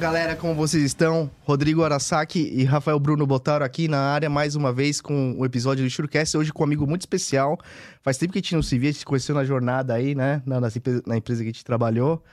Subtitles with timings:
[0.00, 1.30] galera, como vocês estão?
[1.42, 5.84] Rodrigo Arasaki e Rafael Bruno Botaro aqui na área mais uma vez com o episódio
[5.84, 7.58] do Shurcast, hoje com um amigo muito especial.
[8.00, 10.14] Faz tempo que a gente não se via, a gente se conheceu na jornada aí,
[10.14, 10.40] né?
[10.46, 12.24] Na, na empresa que a gente trabalhou.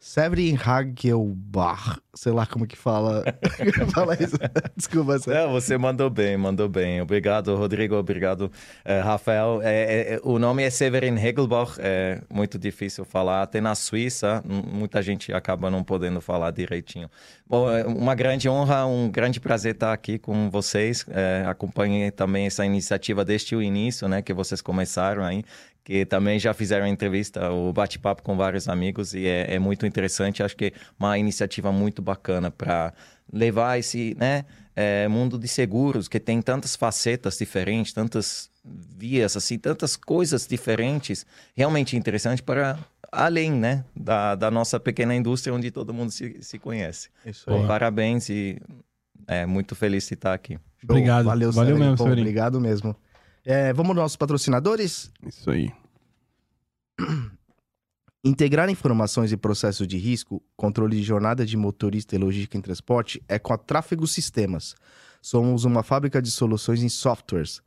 [0.00, 3.24] Severin Hagelbach, sei lá como que fala.
[3.92, 4.36] fala isso.
[4.76, 5.18] Desculpa.
[5.18, 5.34] Você.
[5.34, 7.00] Não, você mandou bem, mandou bem.
[7.02, 7.96] Obrigado, Rodrigo.
[7.96, 8.50] Obrigado,
[8.84, 9.60] eh, Rafael.
[9.60, 13.42] É, é, o nome é Severin Hegelbach, é muito difícil falar.
[13.42, 17.10] Até na Suíça, muita gente acaba não podendo falar direitinho.
[17.44, 21.04] Bom, é uma grande honra, um grande prazer estar aqui com vocês.
[21.10, 25.42] É, acompanhei também essa iniciativa desde o início, né, que vocês começaram aí
[25.88, 29.86] que também já fizeram a entrevista, o bate-papo com vários amigos e é, é, muito
[29.86, 30.42] interessante.
[30.42, 32.92] Acho que é uma iniciativa muito bacana para
[33.32, 34.44] levar esse né,
[34.76, 41.24] é, mundo de seguros que tem tantas facetas diferentes, tantas vias, assim, tantas coisas diferentes,
[41.56, 42.78] realmente interessante para
[43.10, 47.08] além né, da, da nossa pequena indústria onde todo mundo se, se conhece.
[47.24, 47.56] Isso aí.
[47.56, 48.60] Bom, parabéns e
[49.26, 50.58] é muito feliz de estar aqui.
[50.84, 51.24] Obrigado.
[51.24, 52.94] Valeu, Valeu mesmo, Bom, Obrigado mesmo.
[53.50, 55.10] É, vamos nos nossos patrocinadores?
[55.26, 55.72] Isso aí.
[58.22, 63.22] Integrar informações e processos de risco, controle de jornada de motorista e logística em transporte
[63.26, 64.76] é com a Tráfego Sistemas.
[65.22, 67.62] Somos uma fábrica de soluções em softwares.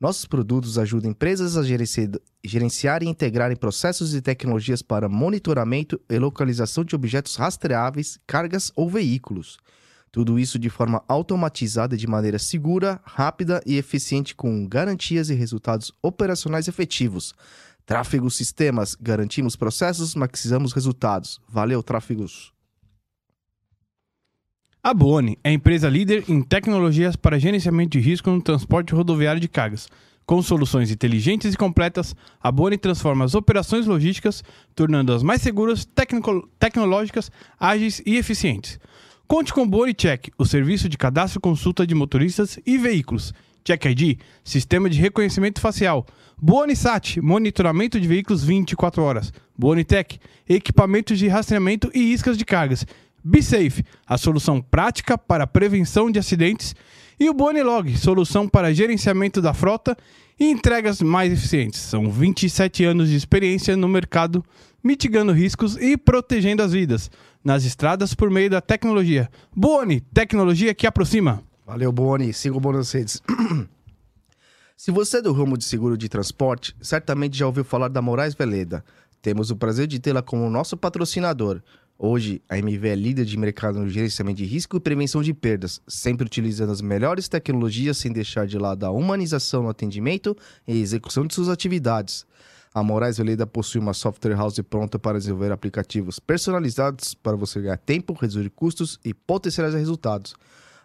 [0.00, 6.82] Nossos produtos ajudam empresas a gerenciar e integrarem processos e tecnologias para monitoramento e localização
[6.82, 9.58] de objetos rastreáveis, cargas ou veículos.
[10.16, 15.92] Tudo isso de forma automatizada de maneira segura, rápida e eficiente com garantias e resultados
[16.02, 17.34] operacionais efetivos.
[17.84, 21.38] Tráfego Sistemas, garantimos processos, maximizamos resultados.
[21.46, 22.50] Valeu, tráfegos.
[24.82, 29.38] A Boni é a empresa líder em tecnologias para gerenciamento de risco no transporte rodoviário
[29.38, 29.86] de cargas.
[30.24, 34.42] Com soluções inteligentes e completas, a Boni transforma as operações logísticas,
[34.74, 35.86] tornando-as mais seguras,
[36.58, 37.30] tecnológicas,
[37.60, 38.80] ágeis e eficientes.
[39.28, 43.34] Conte com o Boni Check, o serviço de cadastro e consulta de motoristas e veículos.
[43.64, 46.06] Check ID, sistema de reconhecimento facial.
[46.40, 49.32] Bonisat, monitoramento de veículos 24 horas.
[49.58, 52.86] Bonitec, equipamentos de rastreamento e iscas de cargas.
[53.24, 56.76] BeSafe, a solução prática para prevenção de acidentes.
[57.18, 59.96] E o Bonilog, solução para gerenciamento da frota
[60.38, 61.80] e entregas mais eficientes.
[61.80, 64.44] São 27 anos de experiência no mercado,
[64.86, 67.10] mitigando riscos e protegendo as vidas
[67.44, 69.28] nas estradas por meio da tecnologia.
[69.54, 71.42] Boni, tecnologia que aproxima.
[71.66, 72.32] Valeu, Boni.
[72.32, 73.20] Siga o Boni redes.
[74.76, 78.34] Se você é do ramo de seguro de transporte, certamente já ouviu falar da Moraes
[78.34, 78.84] Veleda.
[79.20, 81.62] Temos o prazer de tê-la como nosso patrocinador.
[81.98, 85.80] Hoje, a MV é líder de mercado no gerenciamento de risco e prevenção de perdas,
[85.88, 90.36] sempre utilizando as melhores tecnologias sem deixar de lado a humanização no atendimento
[90.68, 92.26] e execução de suas atividades.
[92.76, 97.78] A Moraes Veleda possui uma software house pronta para desenvolver aplicativos personalizados para você ganhar
[97.78, 100.34] tempo, reduzir custos e potencializar resultados.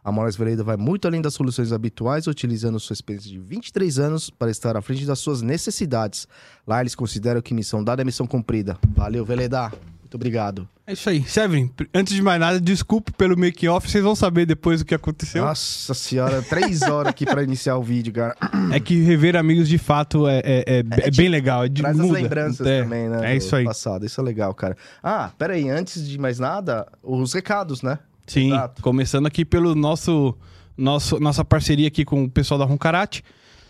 [0.01, 4.29] A Moraes Veleda vai muito além das soluções habituais, utilizando sua experiência de 23 anos
[4.29, 6.29] para estar à frente das suas necessidades.
[6.65, 8.77] Lá eles consideram que missão dada é missão cumprida.
[8.95, 9.69] Valeu, Veleda!
[10.11, 10.67] Muito obrigado.
[10.85, 11.23] É isso aí.
[11.23, 15.45] Severin, antes de mais nada, desculpe pelo make-off, vocês vão saber depois o que aconteceu.
[15.45, 18.35] Nossa senhora, três horas aqui para iniciar o vídeo, cara.
[18.73, 21.63] É que rever amigos de fato é, é, é, é, é bem legal.
[21.63, 22.17] É de, traz muda.
[22.17, 23.31] as lembranças é, também, né?
[23.31, 23.63] É isso aí.
[23.63, 24.05] Passado.
[24.05, 24.75] Isso é legal, cara.
[25.01, 27.97] Ah, peraí, antes de mais nada, os recados, né?
[28.27, 28.81] Sim, Exato.
[28.81, 30.37] começando aqui pelo nosso,
[30.75, 33.23] nosso nossa parceria aqui com o pessoal da Roncarate.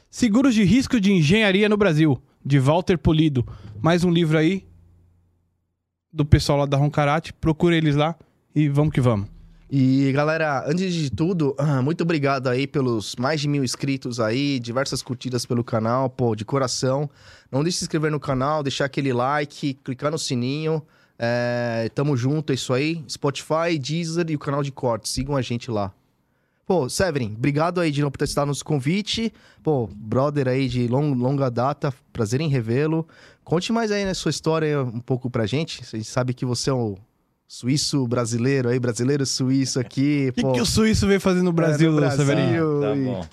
[0.10, 3.48] Seguros de risco de engenharia no Brasil, de Walter Polido.
[3.80, 4.66] Mais um livro aí,
[6.12, 7.34] do pessoal lá da Roncarate.
[7.34, 8.16] Procura eles lá
[8.54, 9.28] e vamos que vamos.
[9.74, 15.02] E galera, antes de tudo, muito obrigado aí pelos mais de mil inscritos aí, diversas
[15.02, 17.10] curtidas pelo canal, pô, de coração.
[17.50, 20.84] Não deixe de se inscrever no canal, deixar aquele like, clicar no sininho.
[21.18, 23.02] É, tamo junto, é isso aí.
[23.08, 25.12] Spotify, Deezer e o canal de cortes.
[25.14, 25.94] Sigam a gente lá.
[26.66, 29.32] Pô, Severin, obrigado aí de não ter estado nos convite.
[29.64, 33.08] Pô, brother aí de long, longa data, prazer em revê-lo.
[33.52, 35.82] Conte mais aí na né, sua história um pouco pra gente.
[35.82, 36.96] A gente sabe que você é um
[37.46, 40.30] suíço brasileiro aí, brasileiro suíço aqui.
[40.30, 42.54] O que, que, o suíço veio fazer no Brasil, é, no Brasil Severin?
[42.54, 43.28] Tá bom.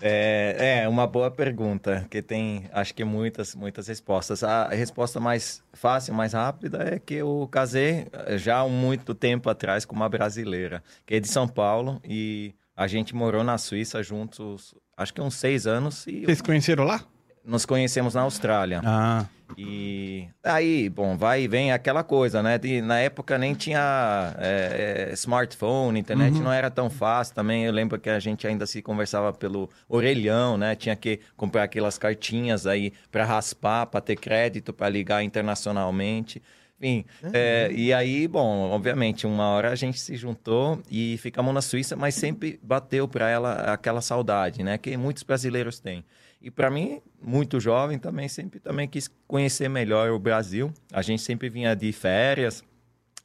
[0.00, 4.44] É, é uma boa pergunta, que tem, acho que muitas, muitas respostas.
[4.44, 8.06] A resposta mais fácil, mais rápida é que eu casei
[8.36, 12.86] já há muito tempo atrás com uma brasileira, que é de São Paulo, e a
[12.86, 16.06] gente morou na Suíça juntos, acho que uns seis anos.
[16.06, 17.04] E Vocês conheceram lá?
[17.44, 18.80] nos conhecemos na Austrália.
[18.84, 19.26] Ah.
[19.56, 22.58] E aí, bom, vai e vem aquela coisa, né?
[22.58, 26.44] De, na época nem tinha é, é, smartphone, internet uhum.
[26.44, 27.64] não era tão fácil também.
[27.64, 30.74] Eu lembro que a gente ainda se conversava pelo orelhão, né?
[30.74, 36.42] Tinha que comprar aquelas cartinhas aí para raspar, para ter crédito, para ligar internacionalmente.
[36.80, 37.04] enfim.
[37.32, 41.94] É, e aí, bom, obviamente, uma hora a gente se juntou e ficamos na Suíça,
[41.94, 44.78] mas sempre bateu para ela aquela saudade, né?
[44.78, 46.04] Que muitos brasileiros têm.
[46.44, 50.70] E para mim, muito jovem também, sempre também quis conhecer melhor o Brasil.
[50.92, 52.62] A gente sempre vinha de férias,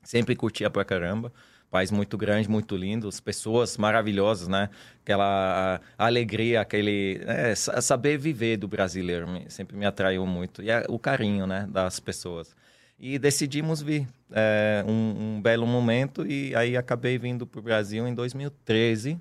[0.02, 1.30] sempre curtia pra caramba.
[1.70, 4.70] País muito grande, muito lindo, as pessoas maravilhosas, né?
[5.04, 10.98] Aquela alegria, aquele é, saber viver do brasileiro sempre me atraiu muito e é, o
[10.98, 12.56] carinho, né, das pessoas.
[12.98, 18.08] E decidimos vir é, um, um belo momento e aí acabei vindo para o Brasil
[18.08, 19.20] em 2013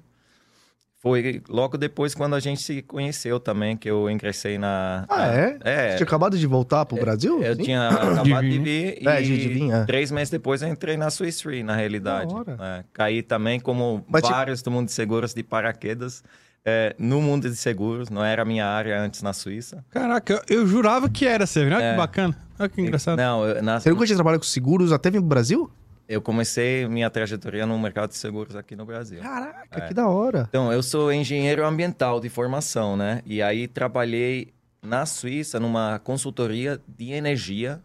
[1.00, 5.04] foi logo depois quando a gente se conheceu também, que eu ingressei na.
[5.08, 5.58] Ah, é?
[5.62, 5.90] É.
[5.90, 7.40] Você tinha acabado de voltar pro Brasil?
[7.40, 7.62] Eu Sim?
[7.62, 9.06] tinha acabado de vir.
[9.06, 9.84] É, de, de vir, é.
[9.84, 12.34] três meses depois eu entrei na Swiss Re, na realidade.
[12.60, 16.24] É, caí também, como Mas vários do mundo de seguros, de paraquedas.
[16.64, 19.84] É, no mundo de seguros, não era a minha área antes na Suíça.
[19.90, 21.96] Caraca, eu, eu jurava que era, você Olha que é.
[21.96, 22.36] bacana.
[22.58, 23.16] Olha que engraçado.
[23.16, 23.78] Não, eu, na...
[23.78, 25.70] Você nunca tinha trabalhado com seguros até vir pro Brasil?
[26.08, 29.20] Eu comecei minha trajetória no mercado de seguros aqui no Brasil.
[29.20, 29.88] Caraca, é.
[29.88, 30.46] que da hora.
[30.48, 33.20] Então, eu sou engenheiro ambiental de formação, né?
[33.26, 37.82] E aí trabalhei na Suíça numa consultoria de energia,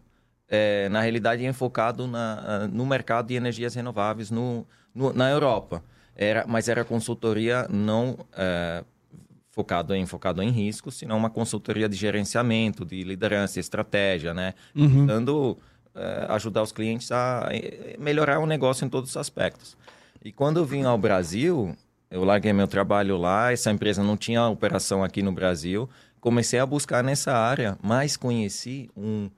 [0.48, 5.82] é, na realidade enfocado na, no mercado de energias renováveis no, no na Europa.
[6.16, 8.84] Era, mas era consultoria não é,
[9.50, 14.54] focado em focado em riscos, senão uma consultoria de gerenciamento, de liderança, estratégia, né?
[14.74, 15.06] Uhum.
[15.06, 15.58] Dando
[15.94, 19.76] é, ajudar os clientes a é, melhorar o negócio em todos os aspectos.
[20.24, 21.76] E quando eu vim ao Brasil,
[22.10, 25.88] eu larguei meu trabalho lá, essa empresa não tinha operação aqui no Brasil,
[26.20, 29.28] comecei a buscar nessa área, mas conheci um,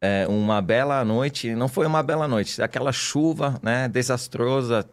[0.00, 4.84] é, uma bela noite, não foi uma bela noite, aquela chuva né, desastrosa,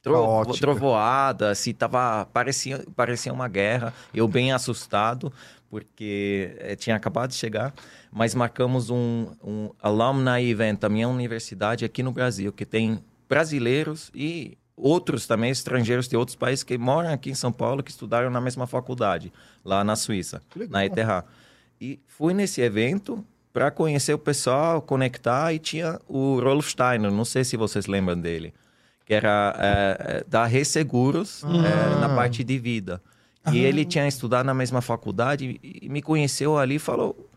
[0.00, 5.32] tro, trovoada, assim, tava, parecia, parecia uma guerra, eu bem assustado,
[5.74, 7.74] porque é, tinha acabado de chegar
[8.14, 14.08] mas marcamos um, um alumni event da minha universidade aqui no Brasil, que tem brasileiros
[14.14, 18.30] e outros também estrangeiros de outros países que moram aqui em São Paulo, que estudaram
[18.30, 19.32] na mesma faculdade,
[19.64, 20.40] lá na Suíça,
[20.70, 21.24] na ETH.
[21.80, 27.24] E fui nesse evento para conhecer o pessoal, conectar, e tinha o Rolf Steiner, não
[27.24, 28.54] sei se vocês lembram dele,
[29.04, 31.48] que era é, da Resseguros, ah.
[31.48, 33.02] é, na parte de vida.
[33.52, 37.28] E ele tinha estudado na mesma faculdade e me conheceu ali e falou: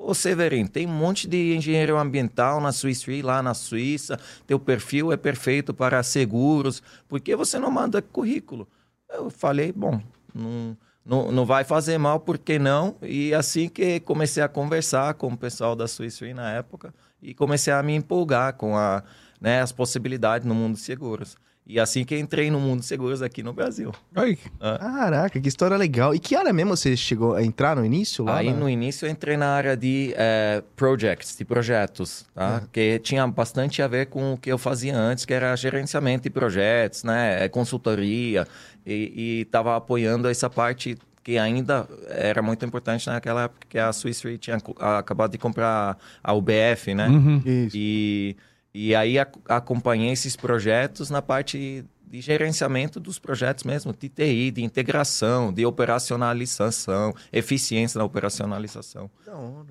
[0.00, 4.58] Ô Severino, tem um monte de engenheiro ambiental na Swiss Re, lá na Suíça, teu
[4.58, 8.68] perfil é perfeito para seguros, por que você não manda currículo?
[9.10, 10.00] Eu falei, bom,
[10.32, 12.96] não, não, não vai fazer mal, por que não?
[13.02, 17.34] E assim que comecei a conversar com o pessoal da Swiss Re na época, e
[17.34, 19.02] comecei a me empolgar com a,
[19.40, 21.36] né, as possibilidades no mundo de seguros.
[21.68, 23.92] E assim que entrei no mundo seguros aqui no Brasil.
[24.16, 24.38] Oi.
[24.58, 24.78] Ah.
[24.78, 26.14] Caraca, que história legal.
[26.14, 28.24] E que área mesmo você chegou a entrar no início?
[28.24, 28.56] Lá Aí na...
[28.56, 32.62] no início eu entrei na área de uh, projects, de projetos, tá?
[32.64, 32.68] É.
[32.72, 36.30] Que tinha bastante a ver com o que eu fazia antes, que era gerenciamento de
[36.30, 37.44] projetos, né?
[37.44, 38.46] É, consultoria.
[38.86, 44.22] E estava apoiando essa parte que ainda era muito importante naquela época que a Swiss
[44.22, 47.06] Re tinha acabado de comprar a UBF, né?
[47.08, 47.42] Uhum.
[47.44, 47.76] Isso.
[47.76, 48.34] E
[48.80, 49.16] e aí
[49.48, 55.64] acompanhei esses projetos na parte de gerenciamento dos projetos mesmo, de TI, de integração, de
[55.66, 59.10] operacionalização, eficiência na operacionalização.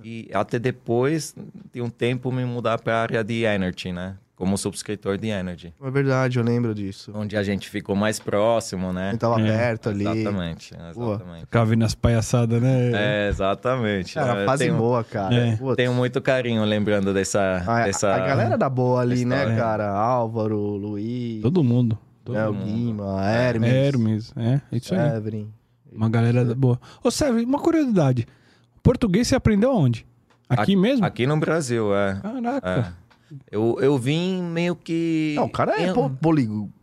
[0.03, 1.35] E até depois
[1.73, 4.17] de um tempo me mudar para a área de energy, né?
[4.37, 5.73] como subscritor de Energy.
[5.81, 7.11] É verdade, eu lembro disso.
[7.13, 9.11] Onde a gente ficou mais próximo, né?
[9.15, 9.45] A tava é.
[9.45, 10.05] perto ali.
[10.07, 11.39] Exatamente, exatamente.
[11.41, 12.91] Ficava vindo as palhaçadas, né?
[12.93, 14.13] É, exatamente.
[14.13, 15.35] Cara, fase tenho, boa, cara.
[15.35, 15.57] É.
[15.75, 17.63] Tenho muito carinho lembrando dessa...
[17.65, 19.89] A, dessa a galera da boa ali, né, cara?
[19.89, 21.41] Álvaro, Luiz...
[21.41, 21.97] Todo mundo.
[22.27, 23.73] Todo é, o Guima, Hermes.
[23.73, 25.11] Hermes, é, isso aí.
[25.11, 25.49] Severin.
[25.89, 26.77] Uma galera boa.
[27.01, 28.27] Ô, Severin, uma curiosidade.
[28.83, 30.05] Português você aprendeu onde?
[30.49, 31.05] Aqui, aqui mesmo?
[31.05, 32.19] Aqui no Brasil, é.
[32.21, 32.93] Caraca.
[33.31, 33.35] É.
[33.49, 35.35] Eu, eu vim meio que.
[35.37, 36.17] Não, o cara é eu...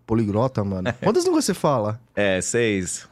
[0.06, 0.26] polig...
[0.26, 0.92] poligrota, mano.
[1.02, 2.00] Quantas línguas você fala?
[2.14, 3.08] É, seis.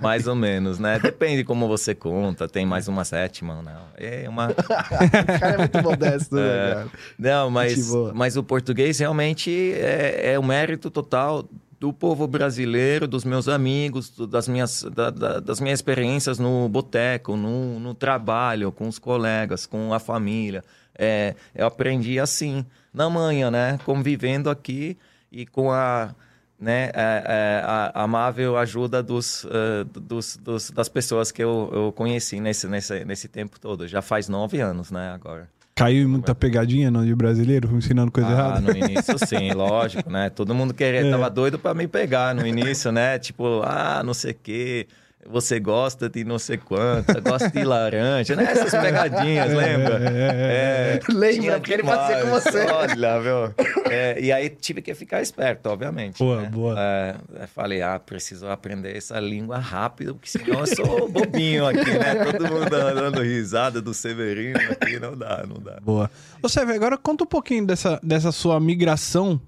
[0.00, 0.98] mais ou menos, né?
[0.98, 2.48] Depende como você conta.
[2.48, 3.82] Tem mais uma sétima, não.
[3.96, 4.48] É uma.
[4.50, 6.74] o cara é muito modesto, né, é...
[6.74, 6.88] cara?
[7.18, 11.48] Não, mas, mas o português realmente é, é o mérito total
[11.84, 17.36] do povo brasileiro, dos meus amigos, das minhas, da, da, das minhas experiências no boteco,
[17.36, 20.64] no, no trabalho, com os colegas, com a família.
[20.96, 23.78] É, eu aprendi assim, na manhã, né?
[23.84, 24.96] Convivendo aqui
[25.34, 26.14] e com a,
[26.58, 31.92] né, a, a, a amável ajuda dos, uh, dos, dos, das pessoas que eu, eu
[31.92, 33.88] conheci nesse, nesse, nesse tempo todo.
[33.88, 35.48] Já faz nove anos, né, agora.
[35.74, 38.60] Caiu muita pegadinha no de brasileiro, ensinando coisa ah, errada?
[38.60, 40.30] no início sim, lógico, né?
[40.30, 41.10] Todo mundo queria, é.
[41.10, 43.18] tava doido para me pegar no início, né?
[43.18, 44.86] Tipo, ah, não sei o quê.
[45.28, 48.44] Você gosta de não sei quanto, gosta de laranja, né?
[48.44, 50.00] Essas pegadinhas, lembra?
[50.04, 52.66] É, lembra, porque ele fazia com você.
[52.66, 53.54] Olha, viu?
[53.90, 56.18] É, e aí tive que ficar esperto, obviamente.
[56.18, 56.48] Boa, né?
[56.48, 56.76] boa.
[56.78, 62.24] É, falei, ah, preciso aprender essa língua rápido, porque senão eu sou bobinho aqui, né?
[62.32, 65.78] Todo mundo dando risada do Severino aqui, não dá, não dá.
[65.82, 66.10] Boa.
[66.42, 69.40] Ô, Sérgio, agora conta um pouquinho dessa, dessa sua migração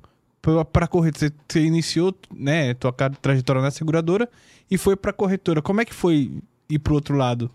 [0.73, 1.33] para corretora.
[1.49, 4.29] Você, iniciou, né, tua trajetória na seguradora
[4.71, 5.62] e foi para corretora.
[5.62, 6.31] Como é que foi
[6.69, 7.50] ir para outro lado?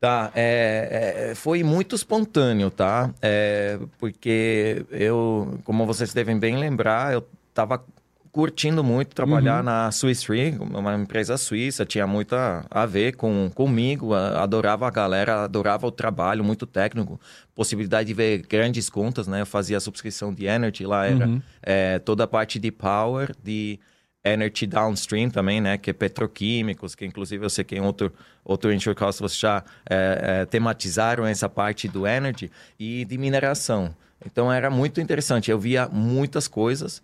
[0.00, 3.14] Tá, é, é, foi muito espontâneo, tá?
[3.22, 7.84] É, porque eu, como vocês devem bem lembrar, eu estava
[8.32, 9.64] curtindo muito trabalhar uhum.
[9.64, 15.44] na Swiss Re, uma empresa suíça, tinha muito a, ver com comigo, adorava a galera,
[15.44, 17.20] adorava o trabalho, muito técnico,
[17.54, 19.42] possibilidade de ver grandes contas, né?
[19.42, 21.42] Eu fazia a subscrição de Energy, lá era uhum.
[21.62, 23.78] é, toda a parte de Power, de
[24.24, 25.76] Energy Downstream também, né?
[25.76, 28.10] Que é petroquímicos, que inclusive eu sei que em outro,
[28.42, 33.94] outro Insurecast vocês já é, é, tematizaram essa parte do Energy e de mineração.
[34.24, 37.02] Então era muito interessante, eu via muitas coisas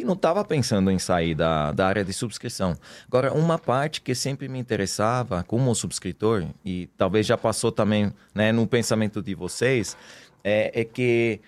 [0.00, 2.76] e não estava pensando em sair da, da área de subscrição.
[3.06, 8.52] Agora, uma parte que sempre me interessava como subscritor, e talvez já passou também né,
[8.52, 9.96] no pensamento de vocês,
[10.42, 11.40] é, é que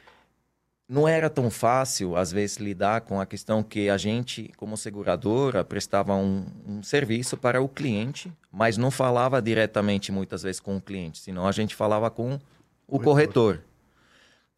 [0.89, 5.65] não era tão fácil, às vezes, lidar com a questão que a gente, como seguradora,
[5.65, 10.81] prestava um, um, serviço para o cliente, mas não falava diretamente, muitas vezes, com o
[10.81, 12.39] cliente, senão a gente falava com
[12.87, 13.57] o corretor.
[13.57, 13.61] corretor.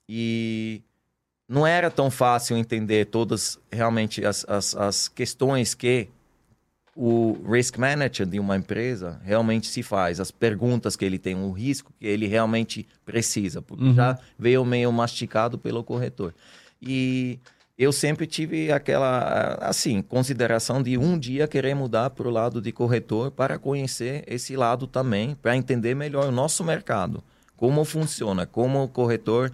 [0.07, 0.83] E
[1.49, 6.09] não era tão fácil entender todas realmente as, as, as questões que
[6.95, 11.53] o risk manager de uma empresa realmente se faz, as perguntas que ele tem, o
[11.53, 13.95] risco que ele realmente precisa, porque uhum.
[13.95, 16.35] já veio meio mastigado pelo corretor.
[16.83, 17.39] E
[17.79, 22.73] eu sempre tive aquela, assim, consideração de um dia querer mudar para o lado de
[22.73, 27.23] corretor para conhecer esse lado também, para entender melhor o nosso mercado,
[27.57, 29.53] como funciona, como o corretor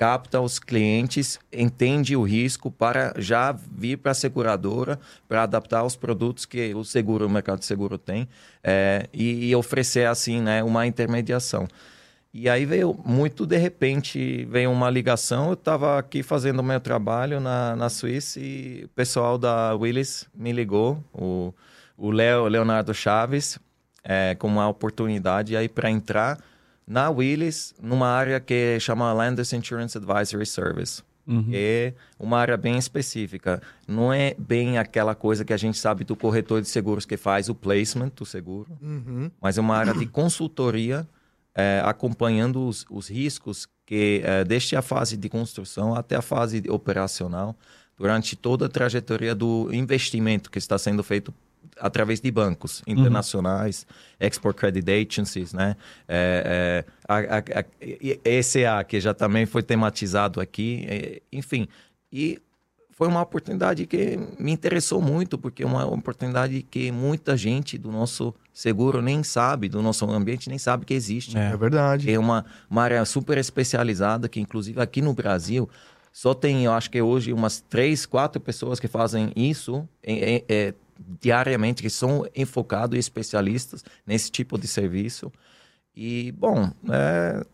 [0.00, 5.94] capta os clientes, entende o risco para já vir para a seguradora, para adaptar os
[5.94, 8.26] produtos que o seguro, o mercado de seguro tem
[8.64, 11.68] é, e, e, oferecer assim, né, uma intermediação.
[12.32, 17.38] E aí veio muito de repente, veio uma ligação, eu estava aqui fazendo meu trabalho
[17.38, 21.52] na, na Suíça e o pessoal da Willis me ligou, o,
[21.94, 23.58] o Leo, Leonardo Chaves,
[24.02, 26.38] é, com uma oportunidade aí para entrar
[26.90, 31.04] na Willis, numa área que chama Landers Insurance Advisory Service.
[31.24, 31.48] Uhum.
[31.52, 33.62] É uma área bem específica.
[33.86, 37.48] Não é bem aquela coisa que a gente sabe do corretor de seguros que faz
[37.48, 39.30] o placement do seguro, uhum.
[39.40, 41.06] mas é uma área de consultoria
[41.54, 46.60] é, acompanhando os, os, riscos que é, desde a fase de construção até a fase
[46.68, 47.56] operacional,
[47.96, 51.32] durante toda a trajetória do investimento que está sendo feito
[51.78, 52.94] através de bancos uhum.
[52.94, 53.86] internacionais,
[54.20, 54.26] uhum.
[54.26, 55.76] Export Credit Agencies, né?
[56.08, 57.64] É, é, a, a, a,
[58.24, 61.66] ECA, que já também foi tematizado aqui, é, enfim.
[62.12, 62.40] E
[62.90, 67.90] foi uma oportunidade que me interessou muito, porque é uma oportunidade que muita gente do
[67.90, 71.38] nosso seguro nem sabe, do nosso ambiente nem sabe que existe.
[71.38, 72.12] É, é verdade.
[72.12, 75.66] É uma, uma área super especializada, que inclusive aqui no Brasil
[76.12, 80.74] só tem, eu acho que hoje, umas três, quatro pessoas que fazem isso é, é,
[81.20, 85.32] diariamente, que são enfocados e especialistas nesse tipo de serviço.
[85.96, 87.44] E, bom, é,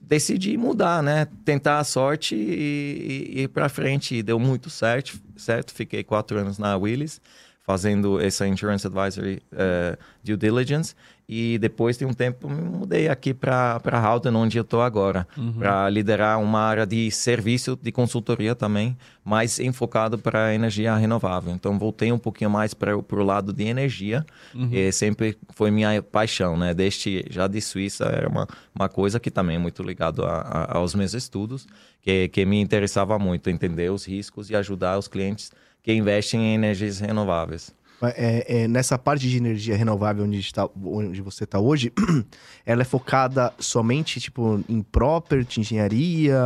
[0.00, 1.26] decidi mudar, né?
[1.44, 4.14] Tentar a sorte e, e ir para frente.
[4.16, 5.72] E deu muito certo, certo.
[5.72, 7.20] Fiquei quatro anos na Willis
[7.64, 10.94] fazendo essa Insurance Advisory uh, Due Diligence.
[11.26, 15.54] E depois de um tempo me mudei aqui para Houghton, onde eu estou agora, uhum.
[15.54, 21.54] para liderar uma área de serviço de consultoria também, mais enfocado para energia renovável.
[21.54, 24.68] Então voltei um pouquinho mais para o lado de energia, uhum.
[24.70, 26.74] e sempre foi minha paixão, né?
[26.74, 30.76] Desde já de Suíça era uma, uma coisa que também é muito ligado a, a,
[30.76, 31.66] aos meus estudos,
[32.02, 35.50] que, que me interessava muito entender os riscos e ajudar os clientes
[35.82, 37.74] que investem em energias renováveis.
[38.02, 41.92] É, é, nessa parte de energia renovável onde, está, onde você está hoje,
[42.66, 46.42] ela é focada somente tipo em property, engenharia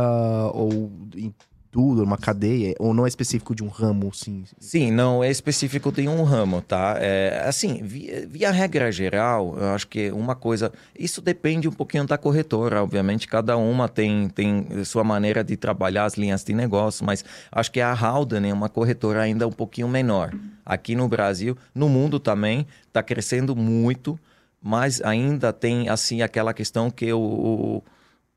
[0.53, 1.33] ou em
[1.71, 4.43] tudo, uma cadeia, ou não é específico de um ramo, sim?
[4.59, 6.95] Sim, não é específico de um ramo, tá?
[6.99, 10.71] É, assim, via, via, regra geral, eu acho que uma coisa...
[10.97, 16.05] Isso depende um pouquinho da corretora, obviamente, cada uma tem, tem sua maneira de trabalhar
[16.05, 19.87] as linhas de negócio, mas acho que a Haldane é uma corretora ainda um pouquinho
[19.87, 20.33] menor.
[20.65, 24.19] Aqui no Brasil, no mundo também, está crescendo muito,
[24.61, 27.81] mas ainda tem, assim, aquela questão que o,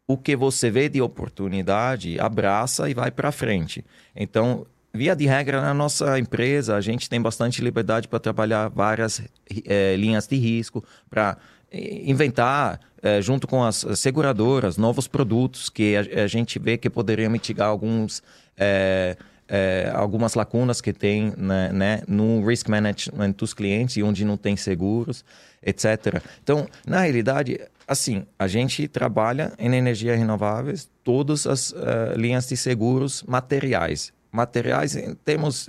[0.06, 3.84] o que você vê de oportunidade, abraça e vai para frente.
[4.14, 9.22] Então, via de regra, na nossa empresa, a gente tem bastante liberdade para trabalhar várias
[9.64, 11.38] é, linhas de risco, para
[11.72, 17.30] inventar, é, junto com as seguradoras, novos produtos que a, a gente vê que poderiam
[17.30, 18.22] mitigar alguns.
[18.56, 19.16] É,
[19.48, 24.38] é, algumas lacunas que tem né, né, no risk management dos clientes e onde não
[24.38, 25.22] tem seguros,
[25.62, 26.22] etc.
[26.42, 32.56] Então, na realidade, assim, a gente trabalha em energias renováveis, todas as uh, linhas de
[32.56, 34.12] seguros materiais.
[34.32, 34.96] Materiais,
[35.26, 35.68] temos,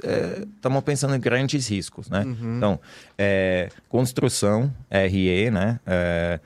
[0.55, 2.23] estamos é, pensando em grandes riscos, né?
[2.23, 2.57] Uhum.
[2.57, 2.79] Então,
[3.17, 5.81] é, construção, RE, né?
[5.85, 6.39] É,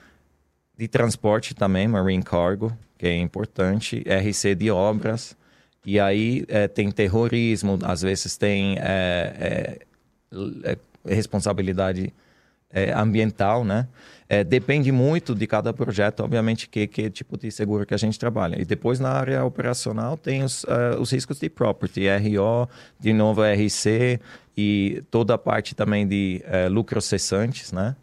[0.76, 5.38] de transporte também, marine cargo, que é importante, RC de obras,
[5.86, 8.78] e aí é, tem terrorismo, às vezes tem
[11.06, 12.12] responsabilidade
[12.96, 13.88] ambiental, né?
[14.46, 18.62] Depende muito de cada projeto, obviamente, que, que tipo de seguro que a gente trabalha.
[18.62, 20.66] E depois, na área operacional, tem os,
[21.00, 22.68] os riscos de property, RO,
[23.00, 24.20] de novo RC
[24.58, 27.96] e toda a parte também de lucros cessantes, né?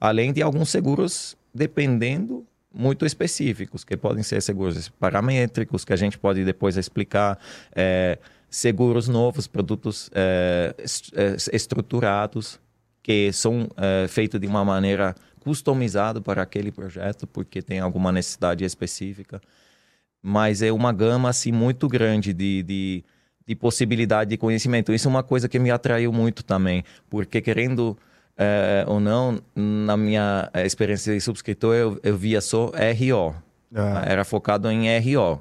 [0.00, 6.18] além de alguns seguros, dependendo muito específicos, que podem ser seguros paramétricos, que a gente
[6.18, 7.38] pode depois explicar,
[7.74, 12.60] é, seguros novos, produtos é, é estruturados,
[13.02, 18.64] que são é, feitos de uma maneira customizada para aquele projeto, porque tem alguma necessidade
[18.64, 19.40] específica.
[20.22, 23.04] Mas é uma gama assim, muito grande de, de,
[23.46, 24.92] de possibilidade de conhecimento.
[24.92, 27.96] Isso é uma coisa que me atraiu muito também, porque querendo
[28.38, 33.34] é, ou não, na minha experiência de subscritor, eu, eu via só RO.
[33.74, 34.04] Ah.
[34.06, 35.40] Era focado em RO.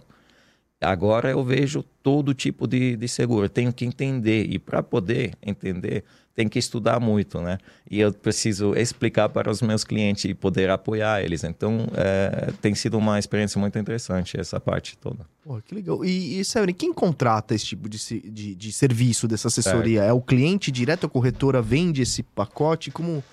[0.82, 3.48] Agora eu vejo todo tipo de, de seguro.
[3.48, 4.48] Tenho que entender.
[4.50, 6.04] E para poder entender,
[6.38, 7.58] tem que estudar muito, né?
[7.90, 11.44] E eu preciso explicar para os meus clientes e poder apoiar eles.
[11.44, 15.26] Então, é, tem sido uma experiência muito interessante essa parte toda.
[15.44, 16.06] Pô, que legal.
[16.06, 17.98] E, e Severin, quem contrata esse tipo de,
[18.30, 20.04] de, de serviço, dessa assessoria?
[20.04, 22.92] É o cliente direto, a corretora vende esse pacote?
[22.92, 23.24] Como...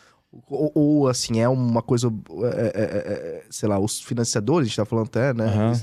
[0.48, 2.10] Ou, ou, assim, é uma coisa,
[2.42, 5.44] é, é, é, sei lá, os financiadores, a gente tá falando até, né?
[5.44, 5.80] Uhum.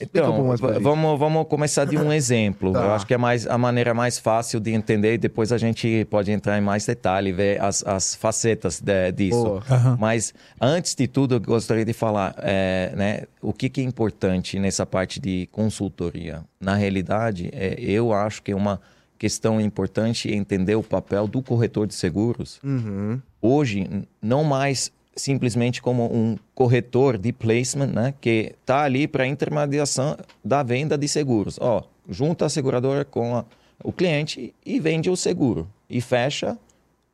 [0.00, 2.72] Então, vamos, vamos começar de um exemplo.
[2.72, 2.80] tá.
[2.80, 6.06] Eu acho que é mais, a maneira mais fácil de entender e depois a gente
[6.10, 9.54] pode entrar em mais detalhe, ver as, as facetas de, disso.
[9.54, 9.96] Uhum.
[9.98, 14.58] Mas, antes de tudo, eu gostaria de falar é, né, o que, que, é importante
[14.58, 16.42] nessa parte de consultoria.
[16.60, 18.80] Na realidade, é, eu acho que é uma
[19.18, 22.60] questão importante entender o papel do corretor de seguros.
[22.62, 23.20] Uhum.
[23.40, 23.88] Hoje,
[24.20, 30.62] não mais simplesmente como um corretor de placement, né, que está ali para intermediação da
[30.62, 31.58] venda de seguros.
[31.60, 33.44] Ó, junta a seguradora com a,
[33.82, 36.58] o cliente e vende o seguro e fecha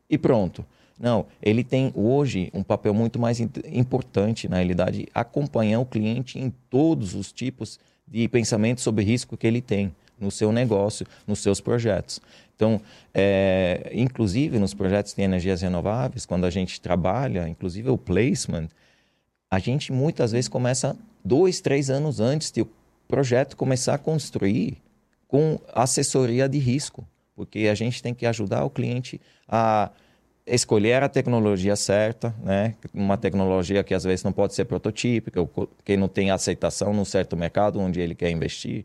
[0.09, 0.65] e pronto.
[0.99, 6.53] Não, ele tem hoje um papel muito mais importante, na realidade, acompanhar o cliente em
[6.69, 11.61] todos os tipos de pensamento sobre risco que ele tem no seu negócio, nos seus
[11.61, 12.21] projetos.
[12.61, 12.79] Então,
[13.15, 18.69] é, inclusive nos projetos de energias renováveis, quando a gente trabalha, inclusive o placement,
[19.51, 20.95] a gente muitas vezes começa
[21.25, 22.69] dois, três anos antes de o
[23.09, 24.77] projeto começar a construir
[25.27, 27.03] com assessoria de risco,
[27.35, 29.19] porque a gente tem que ajudar o cliente
[29.49, 29.91] a
[30.47, 32.75] escolher a tecnologia certa, né?
[32.93, 35.41] Uma tecnologia que às vezes não pode ser prototípica,
[35.83, 38.85] que não tem aceitação no certo mercado onde ele quer investir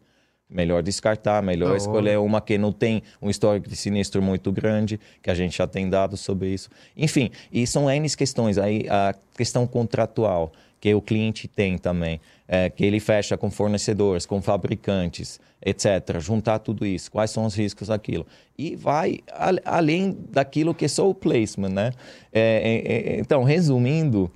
[0.49, 1.75] melhor descartar, melhor oh.
[1.75, 5.67] escolher uma que não tem um histórico de sinistro muito grande, que a gente já
[5.67, 6.69] tem dados sobre isso.
[6.95, 8.57] Enfim, e são N questões.
[8.57, 14.25] Aí a questão contratual que o cliente tem também, é, que ele fecha com fornecedores,
[14.25, 16.19] com fabricantes, etc.
[16.19, 18.27] Juntar tudo isso, quais são os riscos daquilo.
[18.55, 21.91] E vai a, além daquilo que é só o placement, né?
[22.31, 24.31] É, é, é então, resumindo,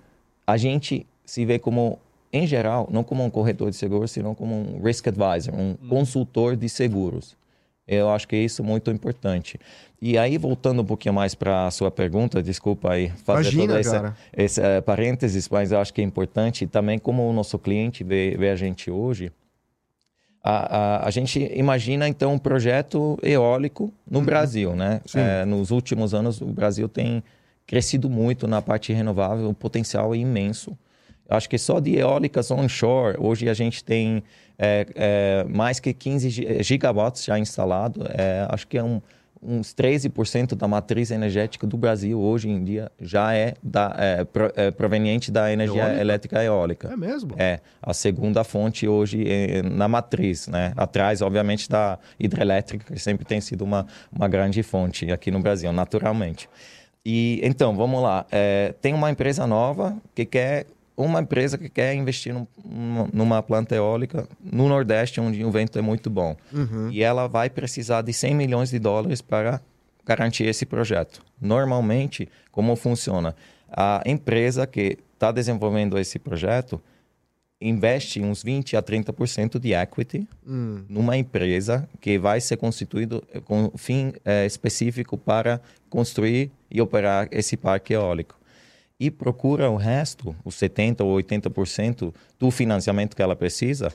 [0.48, 2.00] a gente se vê como
[2.32, 5.90] em geral, não como um corretor de seguros, senão como um risk advisor, um hum.
[5.90, 7.38] consultor de seguros.
[7.88, 9.60] Eu acho que isso é muito importante.
[10.00, 13.80] E aí, voltando um pouquinho mais para a sua pergunta, desculpa aí fazer Imagina, todo
[13.80, 18.04] esse, esse uh, parênteses, mas eu acho que é importante também como o nosso cliente
[18.04, 19.32] vê, vê a gente hoje.
[20.44, 24.26] A, a, a, gente imagina, então, um projeto eólico no uhum.
[24.26, 25.02] Brasil, né?
[25.14, 27.22] É, nos últimos anos, o Brasil tem
[27.68, 30.78] crescido muito na parte renovável, o potencial é imenso.
[31.30, 34.24] Acho que só de eólicas onshore, hoje a gente tem
[34.58, 38.06] é, é, mais que 15 gigawatts já instalado.
[38.10, 39.00] É, acho que é um,
[39.42, 44.52] uns 13% da matriz energética do Brasil hoje em dia já é, da, é, pro,
[44.56, 46.02] é proveniente da energia eólica?
[46.02, 46.88] elétrica eólica.
[46.92, 47.36] É mesmo?
[47.38, 50.74] É, a segunda fonte hoje é na matriz, né?
[50.76, 55.72] Atrás, obviamente, da hidrelétrica, que sempre tem sido uma, uma grande fonte aqui no Brasil,
[55.72, 56.50] naturalmente.
[57.06, 58.26] E então, vamos lá.
[58.30, 60.66] É, tem uma empresa nova que quer
[61.06, 62.48] uma empresa que quer investir num,
[63.14, 66.36] numa planta eólica no Nordeste, onde o vento é muito bom.
[66.52, 66.90] Uhum.
[66.92, 69.62] E ela vai precisar de 100 milhões de dólares para
[70.06, 71.22] garantir esse projeto.
[71.40, 73.36] Normalmente, como funciona?
[73.70, 76.82] A empresa que está desenvolvendo esse projeto
[77.62, 80.84] investe uns 20 a 30% de equity Hum.
[80.88, 85.60] numa empresa que vai ser constituído com fim eh, específico para
[85.90, 88.39] construir e operar esse parque eólico.
[89.00, 93.94] E procura o resto, os 70% ou 80% do financiamento que ela precisa,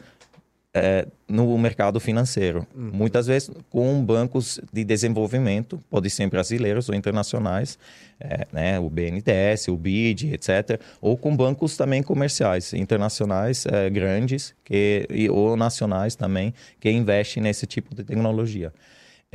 [0.76, 2.66] eh, no mercado financeiro.
[2.74, 7.78] Muitas vezes com bancos de desenvolvimento, podem ser brasileiros ou internacionais,
[8.18, 10.80] eh, né, o BNDES, o BID, etc.
[11.00, 17.40] Ou com bancos também comerciais, internacionais eh, grandes que, e, ou nacionais também, que investem
[17.40, 18.72] nesse tipo de tecnologia.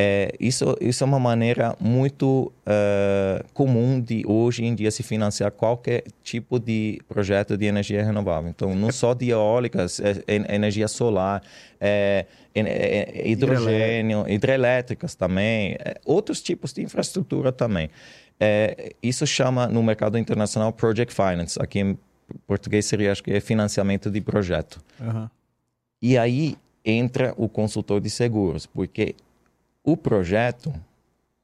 [0.01, 5.51] É, isso, isso é uma maneira muito eh, comum de hoje em dia se financiar
[5.51, 8.49] qualquer tipo de projeto de energia renovável.
[8.49, 11.43] Então, não só de eólicas, é, é, energia solar,
[11.81, 17.89] é, é, é, hidrogênio, hidrelétricas também, é, outros tipos de infraestrutura também.
[18.39, 21.61] É, isso chama no mercado internacional Project Finance.
[21.61, 21.99] Aqui em
[22.47, 24.81] português seria, acho que é financiamento de projeto.
[25.01, 25.29] Aham.
[26.01, 29.13] E aí entra o consultor de seguros, porque
[29.83, 30.73] o projeto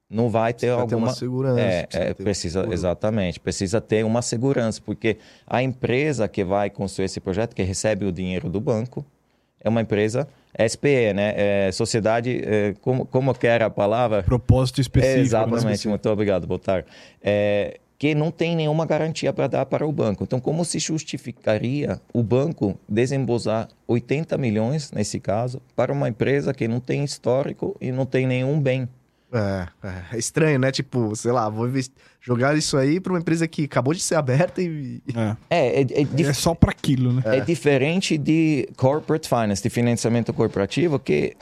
[0.09, 1.59] não vai ter ter alguma uma segurança.
[1.59, 2.73] é, precisa é, ter precisa seguro.
[2.73, 5.17] exatamente precisa ter uma segurança porque
[5.47, 9.05] a empresa que vai construir esse projeto que recebe o dinheiro do banco
[9.59, 10.27] é uma empresa
[10.69, 15.13] SPE né é, sociedade é, como como que era a palavra Propósito específico.
[15.13, 15.23] é, né?
[15.23, 16.85] exatamente, muito obrigado, Botar.
[17.21, 20.23] É, que não tem nenhuma garantia para dar para o banco.
[20.23, 26.67] Então, como se justificaria o banco desembolsar 80 milhões, nesse caso, para uma empresa que
[26.67, 28.87] não tem histórico e não tem nenhum bem?
[29.33, 30.71] É, é, é estranho, né?
[30.71, 31.69] Tipo, sei lá, vou
[32.21, 35.01] jogar isso aí pra uma empresa que acabou de ser aberta e.
[35.15, 35.35] É.
[35.49, 37.21] É, é, é dif- É só para aquilo, né?
[37.25, 41.35] é diferente de corporate finance, de financiamento corporativo, que,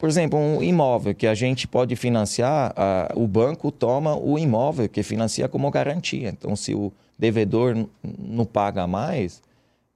[0.00, 4.88] por exemplo, um imóvel que a gente pode financiar, ah, o banco toma o imóvel
[4.88, 6.30] que financia como garantia.
[6.30, 7.76] Então, se o devedor
[8.18, 9.42] não paga mais,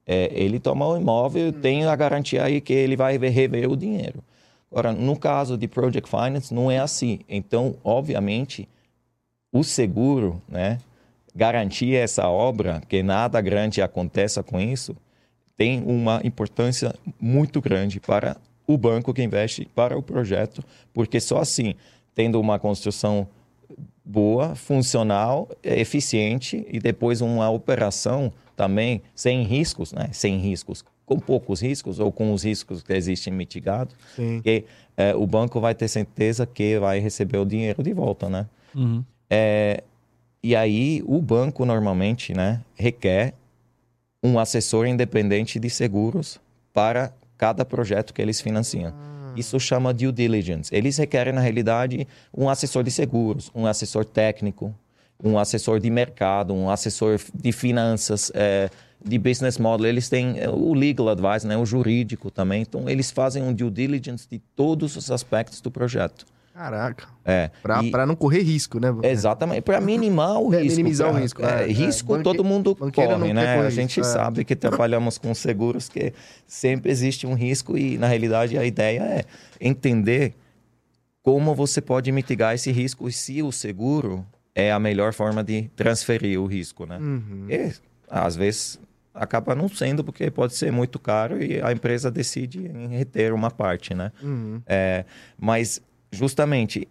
[0.07, 4.23] é, ele toma o imóvel, tem a garantia aí que ele vai rever o dinheiro.
[4.71, 7.21] Agora, no caso de project finance, não é assim.
[7.27, 8.69] Então, obviamente,
[9.51, 10.81] o seguro, né,
[11.35, 14.95] garantir essa obra, que nada grande aconteça com isso,
[15.57, 21.39] tem uma importância muito grande para o banco que investe para o projeto, porque só
[21.39, 21.75] assim,
[22.15, 23.29] tendo uma construção
[24.05, 30.09] boa, funcional, eh, eficiente e depois uma operação também sem riscos, né?
[30.13, 33.95] Sem riscos, com poucos riscos ou com os riscos que existem mitigados,
[34.43, 34.65] que
[34.97, 38.47] eh, o banco vai ter certeza que vai receber o dinheiro de volta, né?
[38.75, 39.05] Uhum.
[39.29, 39.83] É,
[40.43, 43.35] e aí o banco normalmente né, requer
[44.23, 46.41] um assessor independente de seguros
[46.73, 48.93] para cada projeto que eles financiam.
[49.37, 50.75] Isso chama due diligence.
[50.75, 54.75] Eles requerem, na realidade, um assessor de seguros, um assessor técnico,
[55.23, 58.71] um assessor de mercado, um assessor de finanças, é,
[59.05, 59.87] de business model.
[59.87, 62.63] Eles têm é, o legal advice, né, o jurídico também.
[62.63, 66.27] Então, eles fazem um due diligence de todos os aspectos do projeto.
[66.55, 67.09] Caraca.
[67.25, 67.51] É.
[67.61, 68.89] Pra, E- pra não correr risco, né?
[69.03, 70.77] Exatamente, para minimar o É, risco.
[70.77, 71.73] minimizar o pra- risco, é, é, é.
[71.73, 73.59] risco Banque- todo mundo corre, né?
[73.61, 74.13] A gente risco, é.
[74.19, 76.13] sabe que trabalhamos com seguros que
[76.47, 79.25] sempre existe um risco e, na realidade, a ideia é
[79.61, 80.33] entender
[81.23, 85.69] como você pode mitigar esse risco e se o seguro é a melhor forma de
[85.75, 86.99] transferir o risco, né?
[86.99, 87.47] Uhum.
[87.49, 87.73] E,
[88.09, 88.79] às vezes
[89.13, 93.51] acaba não sendo porque pode ser muito caro e a empresa decide em reter uma
[93.51, 94.13] parte, né?
[94.23, 94.61] Uhum.
[94.67, 95.05] É,
[95.39, 95.81] mas,
[96.15, 96.89] justamente,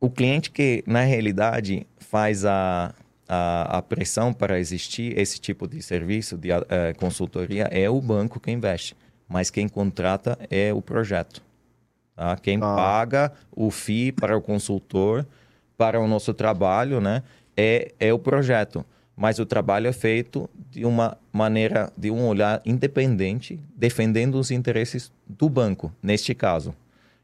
[0.00, 2.94] o cliente que, na realidade, faz a,
[3.28, 8.38] a, a pressão para existir esse tipo de serviço de eh, consultoria é o banco
[8.38, 8.96] que investe.
[9.28, 11.42] Mas quem contrata é o projeto.
[12.16, 12.36] Tá?
[12.36, 12.74] Quem Ah.
[12.76, 15.26] paga o FII para o consultor,
[15.76, 17.22] para o nosso trabalho, né,
[17.56, 18.84] é, é o projeto.
[19.16, 25.10] Mas o trabalho é feito de uma maneira, de um olhar independente, defendendo os interesses
[25.26, 26.72] do banco, neste caso.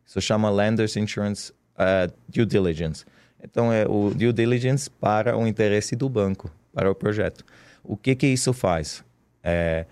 [0.07, 3.05] Isso chama Lenders Insurance uh, Due Diligence.
[3.43, 7.45] Então, é o due diligence para o interesse do banco, para o projeto.
[7.83, 9.05] O que que isso faz?
[9.43, 9.85] É,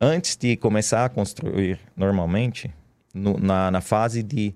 [0.00, 2.72] antes de começar a construir normalmente,
[3.12, 4.54] no- na, na fase de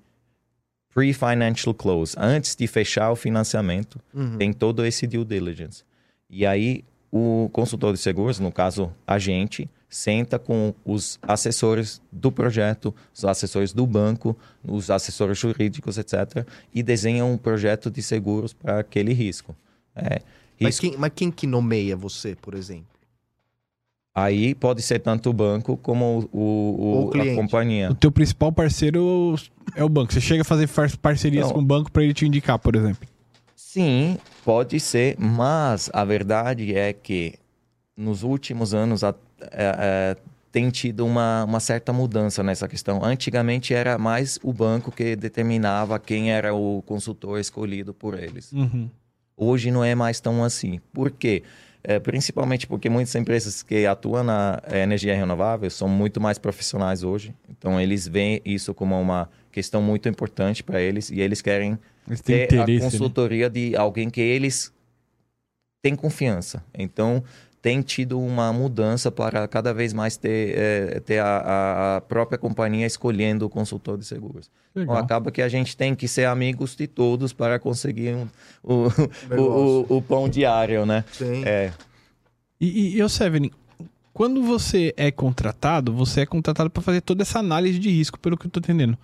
[0.95, 4.01] pre-financial close, antes de fechar o financiamento,
[4.39, 5.83] tem todo esse due diligence.
[6.31, 12.31] E aí, o consultor de seguros, no caso a gente, senta com os assessores do
[12.31, 18.53] projeto, os assessores do banco, os assessores jurídicos, etc., e desenha um projeto de seguros
[18.53, 19.57] para aquele risco.
[19.97, 20.21] É,
[20.61, 22.99] Mas, risco quem, mas quem que nomeia você, por exemplo?
[24.15, 27.91] Aí pode ser tanto o banco como o, o, O a companhia.
[27.91, 29.37] O teu principal parceiro
[29.77, 30.13] é o banco.
[30.13, 30.69] Você chega a fazer
[31.01, 31.55] parcerias Não.
[31.55, 33.09] com o banco para ele te indicar, por exemplo.
[33.55, 37.35] Sim, pode ser, mas a verdade é que
[37.97, 39.05] nos últimos anos
[39.41, 40.17] é, é,
[40.51, 43.05] tem tido uma, uma certa mudança nessa questão.
[43.05, 48.53] Antigamente era mais o banco que determinava quem era o consultor escolhido por eles.
[48.53, 48.91] Uhum.
[49.37, 50.81] Hoje não é mais tão assim.
[50.93, 51.43] Por quê?
[51.85, 57.05] É, principalmente porque muitas empresas que atuam na eh, energia renovável são muito mais profissionais
[57.05, 57.33] hoje.
[57.49, 62.21] Então, eles veem isso como uma questão muito importante para eles e eles querem Eles
[62.21, 62.81] ter a né?
[62.81, 64.73] consultoria de alguém que eles
[65.81, 66.65] têm confiança.
[66.75, 67.23] Então,
[67.61, 72.87] tem tido uma mudança para cada vez mais ter, eh, ter a- a, própria companhia
[72.87, 74.51] escolhendo o consultor de seguros.
[74.77, 78.29] Então, acaba que a gente tem que ser amigos de todos para conseguir um-
[78.63, 78.87] o,
[79.37, 81.05] o, o, o pão diário, né?
[81.13, 81.43] Sim.
[81.45, 81.73] É,
[82.61, 83.51] E, e, e ô Severin,
[84.13, 88.37] quando você é contratado, você é contratado para fazer toda essa análise de risco, pelo
[88.37, 88.97] que eu tô entendendo.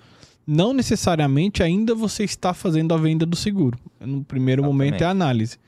[0.47, 3.79] Não necessariamente ainda você está fazendo a venda do seguro.
[4.01, 4.85] No primeiro Exatamente.
[4.91, 5.59] momento é a análise.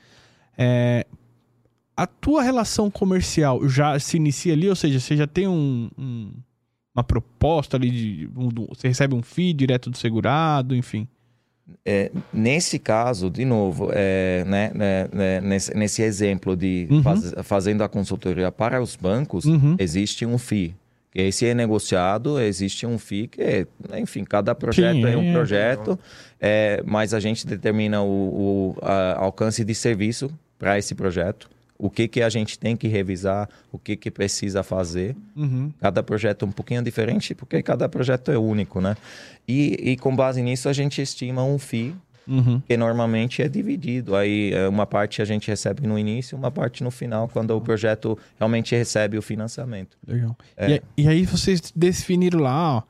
[0.57, 1.05] É,
[1.97, 6.31] a tua relação comercial já se inicia ali, ou seja, você já tem um- um-
[6.95, 8.29] uma proposta ali de.
[8.37, 11.07] um- você recebe um FII direto do segurado, enfim.
[11.85, 17.03] É, nesse caso, de novo, é, né, né, né, nesse, nesse exemplo de Uhum.
[17.03, 19.75] faz- fazendo a consultoria para os bancos, Uhum.
[19.77, 20.73] existe um FII.
[21.13, 23.67] Esse é negociado, existe um FII que, é,
[23.99, 25.33] enfim, cada projeto Sim, é um é.
[25.33, 25.99] projeto,
[26.39, 30.29] é, mas a gente determina o, o a- alcance de serviço
[30.59, 34.63] para esse projeto, o que, que a gente tem que revisar, o que, que precisa
[34.63, 35.15] fazer.
[35.35, 35.71] Uhum.
[35.79, 38.95] Cada projeto é um pouquinho diferente, porque cada projeto é único, né?
[39.47, 41.95] E, e com base nisso, a gente estima um FII,
[42.27, 42.59] Uhum.
[42.59, 44.13] que normalmente é dividido.
[44.13, 47.61] Aí é, uma parte a gente recebe no início, uma parte no final, quando o
[47.61, 49.97] projeto realmente recebe o financiamento.
[50.05, 50.35] Legal.
[50.57, 50.81] É.
[50.97, 52.83] E, e aí vocês definiram lá, ó,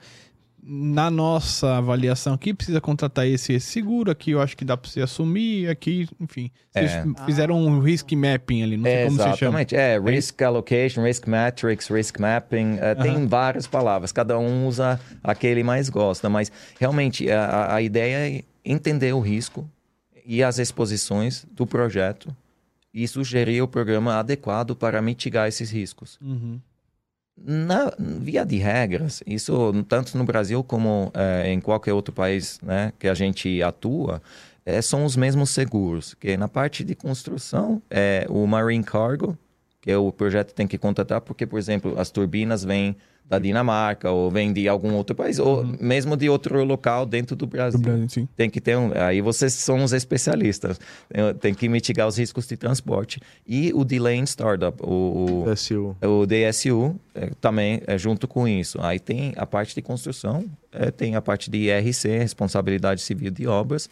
[0.70, 4.90] na nossa avaliação aqui precisa contratar esse, esse seguro, aqui eu acho que dá para
[4.92, 6.52] você assumir, aqui, enfim.
[6.74, 7.06] Vocês É.
[7.26, 9.62] fizeram um risk mapping ali, não sei como você chama.
[9.62, 9.76] Exatamente.
[9.78, 15.64] É, risk allocation, risk matrix, risk mapping, é, tem várias palavras, cada um usa aquele
[15.64, 19.70] mais gosta, mas realmente a- a, a ideia é entender o risco
[20.26, 22.36] e as exposições do projeto
[22.94, 26.18] e sugerir o programa adequado para mitigar esses riscos.
[26.22, 26.60] Uhum.
[27.40, 32.92] Na via de regras, isso tanto no Brasil como eh, em qualquer outro país né,
[32.98, 34.22] que a gente atua,
[34.66, 36.14] eh, são os mesmos seguros.
[36.16, 39.38] Que na parte de construção, é o Marine Cargo,
[39.80, 42.98] que é o projeto tem que contratar, porque, por exemplo, as turbinas vêm
[43.30, 47.46] da Dinamarca ou vêm de algum outro país, ou mesmo de outro local dentro do
[47.46, 47.80] Do Brasil.
[47.80, 48.28] Brasil, sim.
[48.38, 48.92] Tem que ter um.
[48.96, 50.80] Aí vocês são os especialistas.
[51.10, 53.20] Tem- Tem que mitigar os riscos de transporte.
[53.46, 55.96] E o delay in startup, o, o- DSU.
[56.02, 58.78] o DSU é, também é junto com isso.
[58.82, 63.46] Aí tem a parte de construção, é, tem a parte de IRC, Responsabilidade Civil de
[63.48, 63.90] Obras,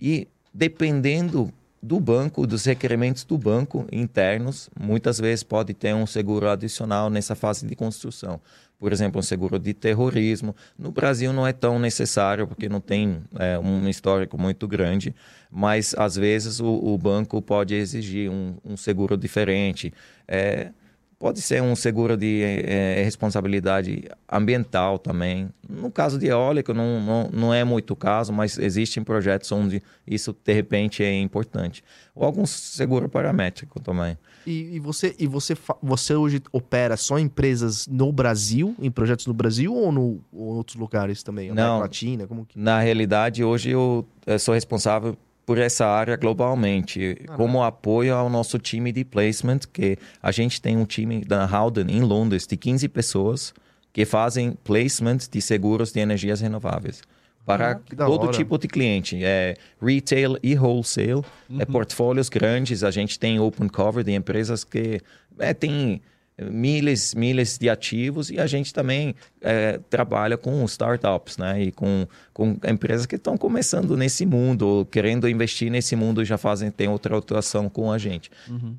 [0.00, 6.48] e dependendo do banco, dos requerimentos do banco internos, muitas vezes pode ter um seguro
[6.48, 8.40] adicional nessa fase de construção.
[8.78, 10.54] Por exemplo, um seguro de terrorismo.
[10.78, 15.14] No Brasil não é tão necessário, porque não tem é, um histórico muito grande,
[15.50, 19.92] mas às vezes o, o banco pode exigir um, um seguro diferente.
[20.28, 20.70] É,
[21.18, 25.48] Pode ser um seguro de eh, responsabilidade ambiental também.
[25.68, 29.82] No caso de eólico, não, não, não é muito o caso, mas existem projetos onde
[30.06, 31.82] isso, de repente, é importante.
[32.14, 34.16] Ou algum seguro paramétrico também.
[34.46, 39.26] E, e você, e você, você hoje opera só em empresas no Brasil, em projetos
[39.26, 41.50] no Brasil ou, no, ou em outros lugares também?
[41.50, 41.80] América Não.
[41.80, 42.56] Latina, como que...
[42.56, 45.16] Na realidade, hoje eu eh, sou responsável
[45.48, 50.76] por essa área globalmente, como apoio ao nosso time de placement, que a gente tem
[50.76, 53.54] um time da Howden em Londres de 15 pessoas
[53.90, 57.00] que fazem placement de seguros de energias renováveis.
[57.46, 58.32] Para Ah, todo hora.
[58.32, 61.22] tipo de cliente, é retail e wholesale,
[61.58, 62.84] é portfólios grandes.
[62.84, 65.00] A gente tem open cover de empresas que
[65.38, 66.02] é, tem
[66.40, 71.62] milhas, milhas de ativos e a gente também é, trabalha com startups, né?
[71.62, 76.38] E com, com empresas que estão começando nesse mundo, querendo investir nesse mundo e já
[76.38, 78.30] fazem, tem outra atuação com a gente.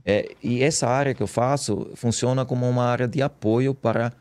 [0.05, 4.13] É, e essa área que eu faço funciona como uma área de apoio para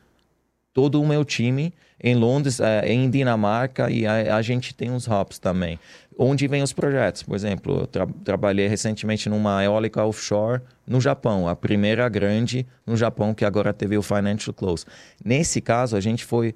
[0.72, 5.06] todo o meu time em Londres, eh, em Dinamarca e a, a gente tem uns
[5.08, 5.78] hubs também.
[6.16, 7.22] Onde vem os projetos?
[7.22, 12.96] Por exemplo, eu tra- trabalhei recentemente numa eólica offshore no Japão, a primeira grande no
[12.96, 14.84] Japão que agora teve o financial close.
[15.24, 16.54] Nesse caso, a gente foi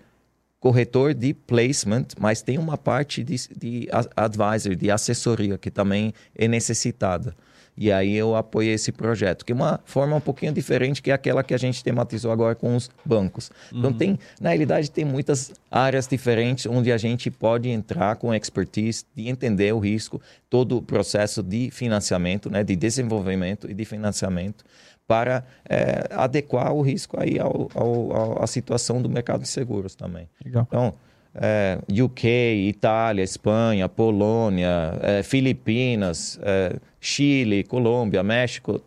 [0.58, 6.46] corretor de placement, mas tem uma parte de, de advisor, de assessoria que também é
[6.46, 7.34] necessitada.
[7.76, 11.42] E aí eu apoiei esse projeto, que é uma forma um pouquinho diferente que aquela
[11.42, 13.50] que a gente tematizou agora com os bancos.
[13.72, 19.04] Então tem, na realidade, tem muitas áreas diferentes onde a gente pode entrar com expertise
[19.14, 24.64] de entender o risco, todo o processo de financiamento, né, de desenvolvimento e de financiamento
[25.06, 29.94] para é, adequar o risco aí ao, ao, ao, à situação do mercado de seguros
[29.94, 30.28] também.
[30.44, 30.66] Legal.
[30.68, 30.94] Então,
[31.34, 32.28] é, UK,
[32.68, 38.80] Itália, Espanha, Polônia, é, Filipinas, é, Chile, Colômbia, México,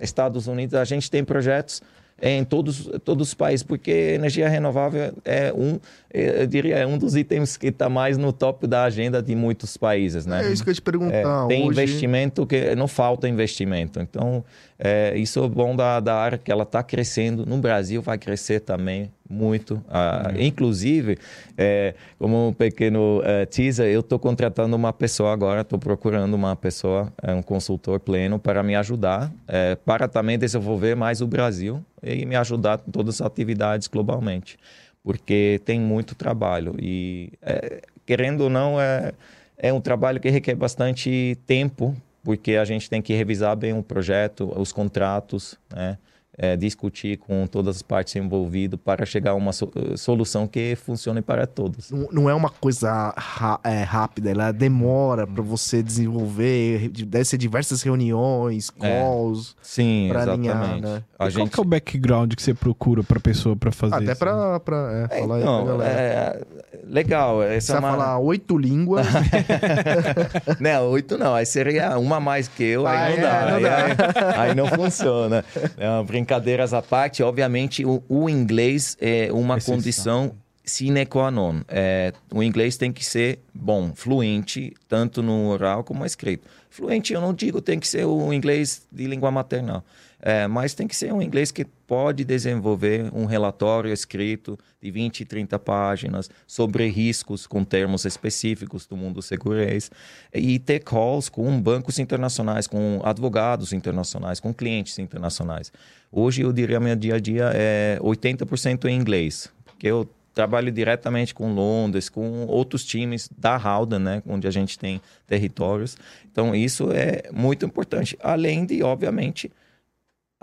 [0.00, 1.82] Estados Unidos, a gente tem projetos
[2.22, 5.78] em todos, todos os países, porque energia renovável é um,
[6.12, 9.76] eu diria, é um dos itens que está mais no topo da agenda de muitos
[9.76, 10.46] países, né?
[10.46, 11.44] É isso que eu te perguntar.
[11.44, 14.00] É, tem Hoje- investimento que não falta investimento.
[14.00, 14.44] Então,
[14.78, 17.44] é, isso é bom da, da área que ela está crescendo.
[17.44, 19.82] No Brasil vai crescer também muito.
[19.88, 21.18] Ah, Inclusive,
[21.56, 26.54] é, como um pequeno é, teaser, eu estou contratando uma pessoa agora, estou procurando uma
[26.54, 31.84] pessoa, é, um consultor pleno, para me ajudar, é, para também desenvolver mais o Brasil
[32.02, 34.58] e me ajudar com todas as atividades globalmente.
[35.02, 36.74] Porque tem muito trabalho.
[36.78, 39.12] E, é, querendo ou não, é,
[39.56, 43.82] é um trabalho que requer bastante tempo, porque a gente tem que revisar bem o
[43.82, 45.98] projeto, os contratos, né?
[46.36, 51.22] É, discutir com todas as partes envolvidas para chegar a uma so- solução que funcione
[51.22, 51.92] para todos.
[51.92, 53.14] Não, não é uma coisa
[53.62, 59.00] é, rápida, ela demora pra você desenvolver, deve ser diversas reuniões, É.
[59.00, 60.50] calls, Sim, pra exatamente.
[60.50, 60.96] alinhar, né?
[60.96, 63.94] A E Qual gente que é o background que você procura pra pessoa pra fazer
[63.94, 66.00] até pra é, É, falar aí então, pra galera.
[66.00, 66.40] é,
[66.84, 67.42] legal.
[67.44, 67.96] Essa Você é vai uma...
[67.96, 69.06] falar oito línguas,
[70.60, 71.34] não, oito não.
[71.34, 73.46] Aí seria uma mais que eu, aí Ah, não é, dá.
[73.46, 73.76] não aí, dá.
[73.76, 75.44] aí- aí não funciona.
[75.78, 79.74] Não, brincadeiras à parte, obviamente o, o inglês é uma Exceção.
[79.74, 80.34] condição
[80.64, 81.60] sine qua non.
[81.68, 86.48] É, o inglês tem que ser bom, fluente, tanto no oral como escrito.
[86.70, 89.84] Fluente, eu não digo tem que ser o inglês de língua maternal,
[90.26, 95.22] é, mas tem que ser um inglês que pode desenvolver um relatório escrito de 20,
[95.22, 99.90] 30 páginas sobre riscos com termos específicos do mundo segurança
[100.32, 105.70] e ter calls com bancos internacionais, com advogados internacionais, com clientes internacionais.
[106.10, 111.34] Hoje eu diria meu dia a dia é 80% em inglês, porque eu trabalho diretamente
[111.34, 115.98] com Londres, com outros times da Howden, né, onde a gente tem territórios.
[116.32, 119.52] Então isso é muito importante, além de obviamente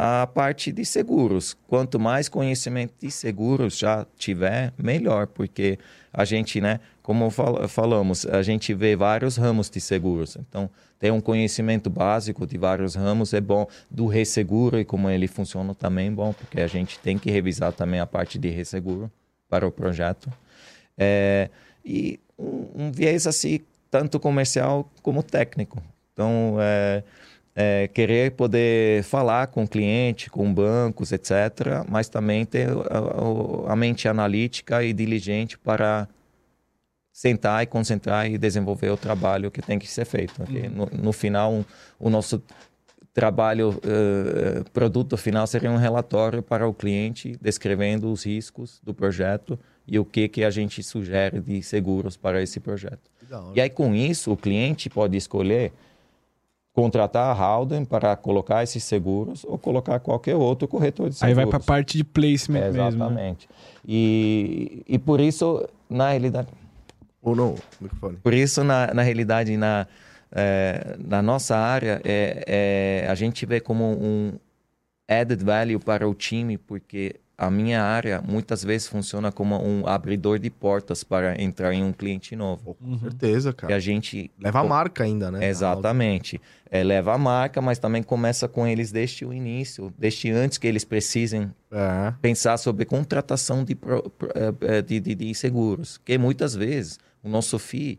[0.03, 1.55] a parte de seguros.
[1.67, 5.77] Quanto mais conhecimento de seguros já tiver, melhor, porque
[6.11, 10.37] a gente, né, como fal- falamos, a gente vê vários ramos de seguros.
[10.37, 13.67] Então, ter um conhecimento básico de vários ramos é bom.
[13.91, 17.71] Do resseguro e como ele funciona também é bom, porque a gente tem que revisar
[17.71, 19.11] também a parte de resseguro
[19.47, 20.33] para o projeto.
[20.97, 21.47] É,
[21.85, 23.59] e um, um viés assim,
[23.91, 25.79] tanto comercial como técnico.
[26.11, 27.03] Então, é,
[27.55, 33.75] é, querer poder falar com o cliente, com bancos, etc., mas também ter a, a-
[33.75, 36.07] mente analítica e diligente para
[37.11, 40.41] sentar e concentrar e desenvolver o trabalho que tem que ser feito.
[40.41, 40.69] ok?
[40.69, 41.65] No, no final, um-
[41.99, 42.41] o nosso
[43.13, 49.59] trabalho, eh, produto final seria um relatório para o cliente descrevendo os riscos do projeto
[49.85, 53.11] e o que, que a gente sugere de seguros para esse projeto.
[53.21, 53.51] Legal.
[53.53, 55.73] E aí, com isso, o cliente pode escolher
[56.73, 61.37] contratar a Howden para colocar esses seguros ou colocar qualquer outro corretor de seguros.
[61.37, 62.81] Aí vai pra parte de placement mesmo.
[62.81, 62.87] né?
[62.87, 63.49] Exatamente.
[63.87, 66.47] E, e por isso, na realidade,
[67.21, 68.17] Ou não, microfone.
[68.17, 69.85] por isso, na, na realidade, na,
[70.31, 74.33] eh, na nossa área, é, é, a gente vê como um
[75.09, 77.15] added value para o time, porque
[77.47, 81.91] a minha área muitas vezes funciona como um abridor de portas para entrar em um
[81.91, 82.75] cliente novo.
[82.75, 83.75] Com certeza, Que cara.
[83.75, 85.47] a gente Leva a marca ainda, né?
[85.47, 86.39] Exatamente.
[86.69, 90.67] É, leva a marca, mas também começa com eles desde o início, desde antes que
[90.67, 92.13] eles precisem É.
[92.21, 97.57] pensar sobre contratação de, eh, eh, de, de- de seguros, que muitas vezes o nosso
[97.57, 97.97] FII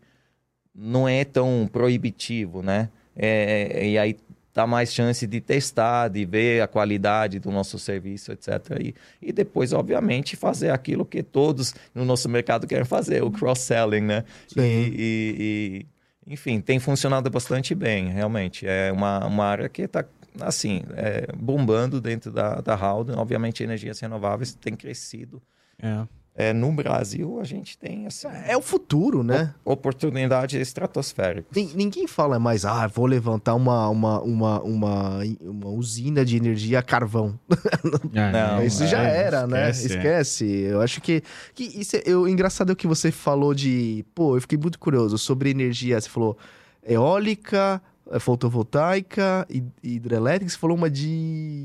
[0.75, 2.89] não é tão proibitivo, né?
[3.15, 4.17] É, e aí
[4.55, 8.49] dá mais chance de testar, de ver a qualidade do nosso serviço, etc.
[8.81, 14.03] E, e depois, obviamente, fazer aquilo que todos no nosso mercado querem fazer, o cross-selling,
[14.03, 14.25] né?
[14.49, 14.61] Sim.
[14.61, 15.87] E, e-
[16.27, 18.67] e, enfim, tem funcionado bastante bem, realmente.
[18.67, 20.05] É uma, uma área que está,
[20.41, 23.17] assim, é, bombando dentro da, da Howden.
[23.17, 25.43] Obviamente, energias renováveis têm crescido.
[25.83, 26.07] É.
[26.35, 29.55] É, no Brasil, a gente tem, assim, É o futuro, né?
[29.65, 31.55] oportunidades estratosféricas.
[31.55, 36.79] Nin- Ninguém fala mais, ah, vou levantar uma, uma, uma, uma, uma usina de energia
[36.79, 37.39] a carvão.
[38.11, 39.69] Não, Isso é, já era, né?
[39.71, 39.97] esquece, é.
[39.99, 40.45] Esquece.
[40.47, 41.23] Eu acho que.
[41.55, 44.03] que isso é, eu, engraçado é o que você falou de.
[44.15, 46.01] Pô, eu fiquei muito curioso sobre energia.
[46.01, 46.39] Você falou
[46.83, 47.81] eólica,
[48.11, 51.62] é fotovoltaica, hid- hidrelétrica, você falou uma de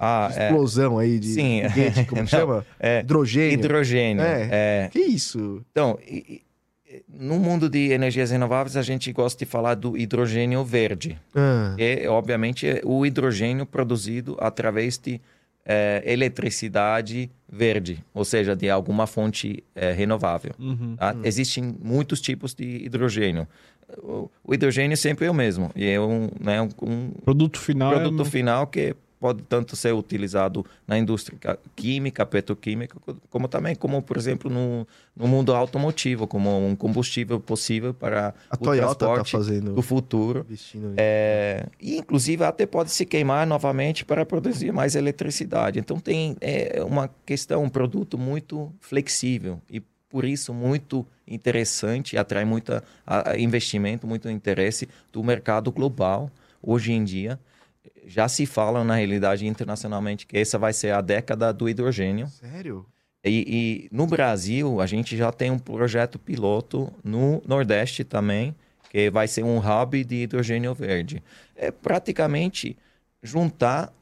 [0.00, 0.46] Ah, é.
[0.46, 1.62] explosão aí, de Sim.
[1.68, 2.66] foguete, como Não, chama?
[2.80, 3.52] É, Hidrogênio.
[3.52, 4.22] hidrogênio.
[4.24, 4.48] É.
[4.50, 4.88] é.
[4.90, 5.60] Que isso?
[5.70, 6.40] Então, e-
[6.88, 11.18] e- no mundo de energias renováveis, a gente gosta de falar do hidrogênio verde.
[11.34, 15.20] Ah, que obviamente é o hidrogênio produzido através de
[15.64, 19.62] eh, eletricidade verde, ou seja, de alguma fonte
[19.96, 20.52] renovável.
[20.58, 20.96] Uhum.
[20.96, 21.14] tá?
[21.22, 23.46] Existem muitos tipos de hidrogênio.
[23.98, 27.92] O, o hidrogênio sempre é o mesmo, e é um, né, um- um Produto final.
[27.92, 28.24] produto é...
[28.24, 34.00] final que pode tanto ser utilizado na indústria ca- química, petroquímica, co- como também, como
[34.02, 38.94] por exemplo, no, no mundo automotivo, como um combustível possível para a o Toyota tá
[39.06, 39.74] transporte fazendo.
[39.74, 40.46] do futuro.
[40.96, 45.78] É, e inclusive até pode se queimar novamente para produzir mais eletricidade.
[45.78, 52.44] Então tem é, uma questão, um produto muito flexível e por isso muito interessante, atrai
[52.44, 52.72] muito
[53.38, 56.30] investimento, muito interesse do mercado global
[56.62, 57.38] hoje em dia.
[58.06, 62.26] Já se fala na realidade internacionalmente que essa vai ser a década do hidrogênio.
[62.28, 62.86] Sério?
[63.24, 68.54] E, e no Brasil, a gente já tem um projeto piloto no Nordeste também,
[68.90, 71.22] que vai ser um hub de hidrogênio verde.
[71.54, 72.76] É praticamente
[73.22, 73.92] juntar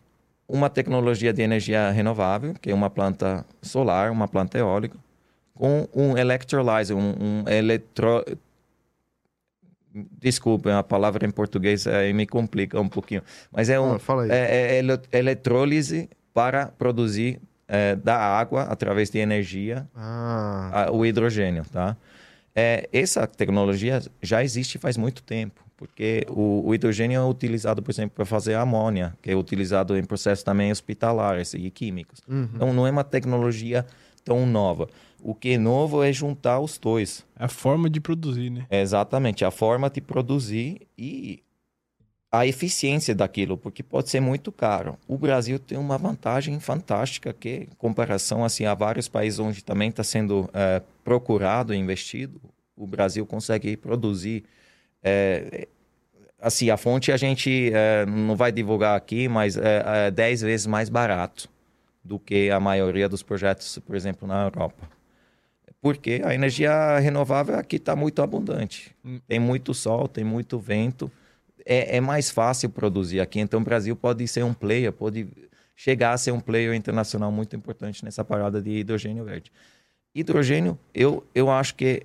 [0.48, 4.96] uma tecnologia de energia renovável, que é uma planta solar, uma planta eólica,
[5.54, 8.24] com um electrolyzer, um, um eletro...
[10.20, 13.22] Desculpem, a palavra em português aí me complica um pouquinho.
[13.50, 13.98] Mas é um, Ah,
[14.34, 21.04] é, é ele- eletrólise para produzir é, da água através de energia Ah, a- o
[21.04, 21.96] hidrogênio, tá?
[22.54, 27.90] É, essa tecnologia já existe faz muito tempo, porque o, o hidrogênio é utilizado, por
[27.90, 32.20] exemplo, para fazer amônia, que é utilizado em processos também hospitalares e químicos.
[32.28, 32.48] uhum.
[32.54, 33.84] Então, não é uma tecnologia
[34.24, 34.88] tão nova.
[35.28, 37.22] O que é novo é juntar os dois.
[37.38, 38.66] É a forma de produzir, né?
[38.70, 41.42] É exatamente a forma de produzir e
[42.32, 44.96] a eficiência daquilo, porque pode ser muito caro.
[45.06, 49.90] O Brasil tem uma vantagem fantástica que, em comparação assim a vários países onde também
[49.90, 52.40] está sendo eh, procurado e investido,
[52.74, 54.44] o Brasil consegue produzir
[55.02, 55.68] eh,
[56.40, 60.66] assim a fonte a gente eh, não vai divulgar aqui, mas é, é 10 vezes
[60.66, 61.50] mais barato
[62.02, 64.96] do que a maioria dos projetos, por exemplo, na Europa.
[65.80, 68.94] Porque a energia renovável aqui está muito abundante.
[69.04, 69.20] Hum.
[69.26, 71.10] Tem muito sol, tem muito vento.
[71.64, 73.38] É, é mais fácil produzir aqui.
[73.40, 75.28] Então, o Brasil pode ser um player, pode
[75.76, 79.52] chegar a ser um player internacional muito importante nessa parada de hidrogênio verde.
[80.12, 82.02] Hidrogênio, eu, eu acho que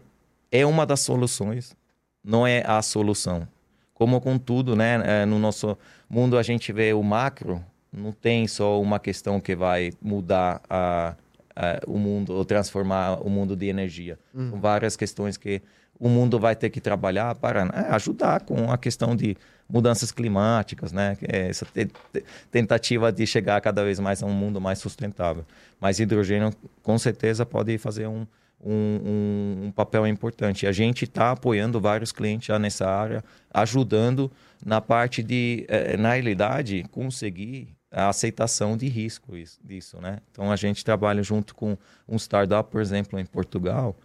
[0.51, 1.75] é uma das soluções,
[2.23, 3.47] não é a solução.
[3.93, 5.01] Como com tudo, né?
[5.03, 5.75] eh, No nosso
[6.07, 11.15] mundo, a gente vê o macro, não tem só uma questão que vai mudar a,
[11.55, 14.17] a- o mundo, ou transformar o mundo de energia.
[14.51, 15.61] São várias questões que
[15.99, 19.37] o mundo vai ter que trabalhar para né, ajudar com a questão de
[19.69, 21.15] mudanças climáticas, né?
[21.21, 25.45] é Essa te- te- tentativa de chegar cada vez mais a um mundo mais sustentável.
[25.79, 26.51] Mas hidrogênio,
[26.81, 28.25] com certeza, pode fazer um,
[28.65, 30.65] um, um- um papel importante.
[30.67, 33.23] A gente está apoiando vários clientes já nessa área,
[33.53, 34.31] ajudando
[34.65, 40.19] na parte de, eh, na realidade, conseguir a aceitação de risco is- disso, né?
[40.31, 41.77] Então, a gente trabalha junto com
[42.09, 43.95] um startup, por exemplo, em Portugal,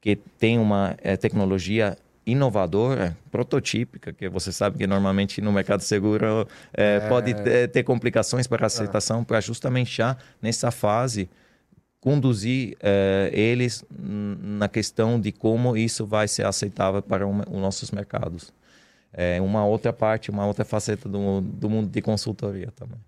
[0.00, 6.48] que tem uma eh, tecnologia inovadora, prototípica, que você sabe que normalmente no mercado seguro
[6.72, 11.28] eh, pode ter, ter complicações para aceitação, para justamente já nessa fase
[12.00, 17.90] conduzir eh, eles na questão de como isso vai ser aceitável para o- os nossos
[17.90, 18.52] mercados.
[19.12, 22.98] É uma outra parte, uma outra faceta do, do mundo de consultoria também.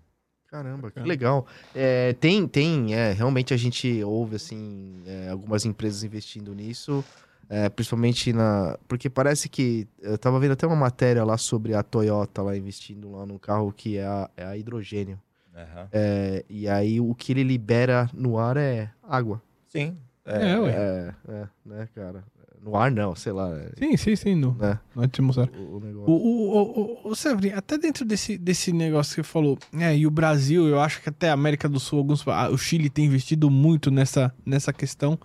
[0.49, 1.45] Caramba, que legal.
[1.75, 7.03] É, tem, tem, é, realmente a gente ouve, assim, é, algumas empresas investindo nisso,
[7.49, 8.77] é, principalmente na...
[8.87, 13.11] Porque parece que, eu tava vendo até uma matéria lá sobre a Toyota lá investindo
[13.11, 15.19] lá num carro que é a, é a hidrogênio.
[15.91, 19.41] É, e aí o que ele libera no ar é água.
[19.67, 19.97] Sim.
[20.23, 20.71] É, ué.
[20.71, 22.23] É, é, né, cara?
[22.63, 24.35] No ar não, sei lá, é, Sim, sim, sim.
[24.35, 25.49] No, né, no atmosfera.
[25.57, 25.61] o,
[26.05, 30.05] o O, o, o, Severin, até dentro desse, desse negócio que você falou, é, e
[30.05, 33.05] o Brasil, eu acho que até a América do Sul, alguns, ah, o Chile tem
[33.05, 35.17] investido muito nessa, nessa questão.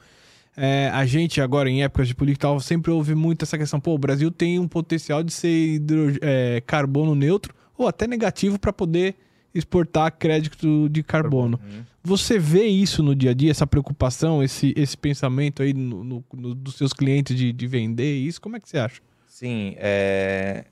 [0.57, 3.95] É, a gente agora, em épocas de política, tal, sempre ouve muito essa questão, pô,
[3.95, 8.72] o Brasil tem um potencial de ser hidro- é, carbono neutro ou até negativo para
[8.72, 9.16] poder
[9.55, 11.59] exportar crédito de carbono.
[11.62, 11.83] Uhum.
[12.05, 16.25] Você vê isso no dia a dia, essa preocupação, esse, esse pensamento aí no, no-
[16.35, 18.41] no- dos seus clientes de, de vender isso?
[18.41, 19.01] Como é que você acha?
[19.27, 20.65] Sim, é...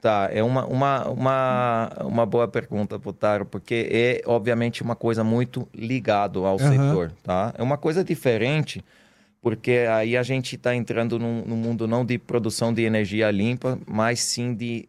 [0.00, 5.68] Tá, é uma, uma, uma, uma boa pergunta, Potaro, porque é, obviamente, uma coisa muito
[5.72, 6.68] ligado ao Aham.
[6.88, 7.54] setor, tá?
[7.56, 8.82] É uma coisa diferente,
[9.40, 13.78] porque aí a gente está entrando num, num mundo não de produção de energia limpa,
[13.86, 14.88] mas sim de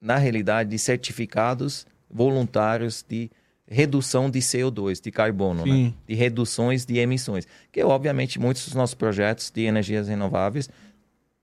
[0.00, 3.30] na realidade, de certificados voluntários de
[3.72, 5.92] redução de CO2, de carbono, né?
[6.06, 7.46] de reduções de emissões.
[7.72, 10.68] Que, obviamente, muitos dos nossos projetos de energias renováveis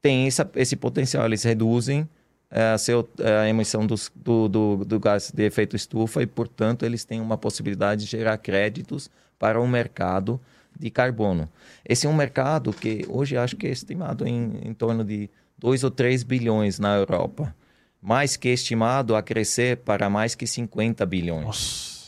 [0.02, 2.08] têm essa, esse potencial, eles reduzem
[2.52, 6.28] é, a, seu, é, a, emissão dos, do, do, do, gás de efeito estufa e,
[6.28, 10.40] portanto, eles têm uma possibilidade de gerar créditos para o mercado
[10.78, 11.50] de carbono.
[11.88, 15.84] Esse é um mercado que hoje acho que é estimado em, em torno de 2
[15.84, 17.54] ou 3 bilhões na Europa,
[18.02, 21.46] mais que estimado a crescer para mais que 50 bilhões.
[21.46, 21.99] Nossa.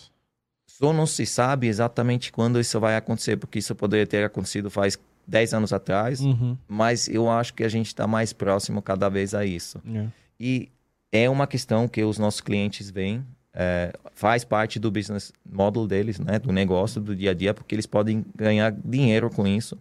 [0.82, 4.98] Só não se sabe exatamente quando isso vai acontecer, porque isso poderia ter acontecido faz
[5.28, 6.58] 10 anos atrás, Uhum.
[6.68, 9.80] mas eu acho que a gente está mais próximo cada vez a isso.
[9.94, 10.08] É.
[10.40, 10.70] E
[11.12, 13.24] é uma questão que os nossos clientes veem,
[13.54, 17.76] é, faz parte do business model deles, né, do negócio, do dia a dia, porque
[17.76, 19.78] eles podem ganhar dinheiro com isso.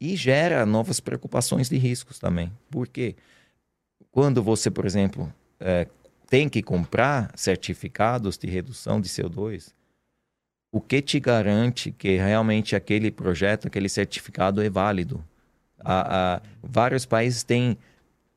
[0.00, 2.52] E gera novas preocupações de riscos também.
[2.70, 3.16] Porque
[4.12, 5.86] quando você, por exemplo, é,
[6.28, 9.72] tem que comprar certificados de redução de CO2,
[10.74, 15.24] o que te garante que realmente aquele projeto, aquele certificado é válido?
[15.78, 17.78] A, vários países têm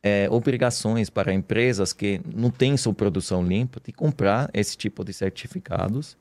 [0.03, 5.13] é, obrigações para empresas que não têm sua produção limpa de comprar esse tipo de
[5.13, 6.15] certificados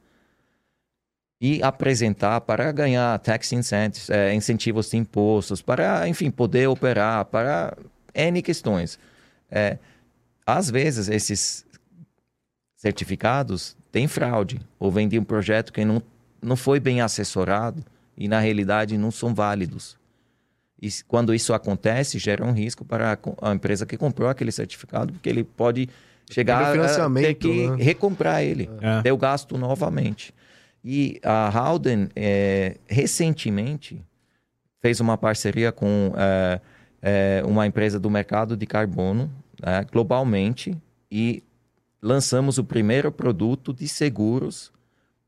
[1.39, 7.77] e apresentar para ganhar tax incentives, é, incentivos de impostos, para, enfim, poder operar, para
[8.15, 8.99] N questões.
[9.51, 9.77] É,
[10.47, 11.66] às vezes, esses
[12.87, 16.01] certificados têm fraude ou vêm de um projeto que não,
[16.41, 17.85] não foi bem assessorado
[18.17, 19.99] e, na realidade, não são válidos.
[20.81, 25.13] E quando isso acontece, gera um risco para a, a empresa que comprou aquele certificado,
[25.13, 25.89] porque ele pode
[26.31, 27.77] chegar a ter que né?
[27.83, 29.03] recomprar ele, é.
[29.03, 30.33] ter o gasto novamente.
[30.85, 34.01] E a Howden, é, recentemente,
[34.81, 36.61] fez uma parceria com é,
[37.03, 39.31] é, uma empresa do mercado de carbono,
[39.61, 40.77] né, globalmente,
[41.11, 41.43] e
[42.01, 44.73] lançamos o primeiro produto de seguros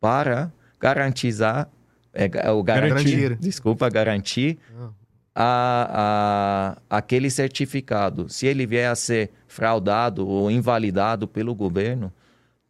[0.00, 1.68] para garantizar,
[2.12, 3.36] é, o garantir, garantir.
[3.36, 4.90] desculpa, garantir ah.
[5.34, 8.28] a, a, aquele certificado.
[8.28, 12.12] Se ele vier a ser fraudado ou invalidado pelo governo,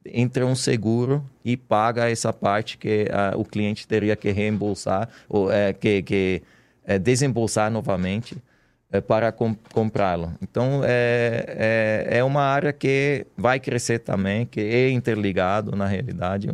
[0.05, 5.73] entra um seguro e paga essa parte que o cliente teria que reembolsar ou é,
[5.73, 6.43] que, que
[6.85, 8.37] é, desembolsar novamente
[8.91, 10.33] é, para com, comprá-lo.
[10.41, 16.49] Então, é, é, é, uma área que vai crescer também, que é interligado, na realidade,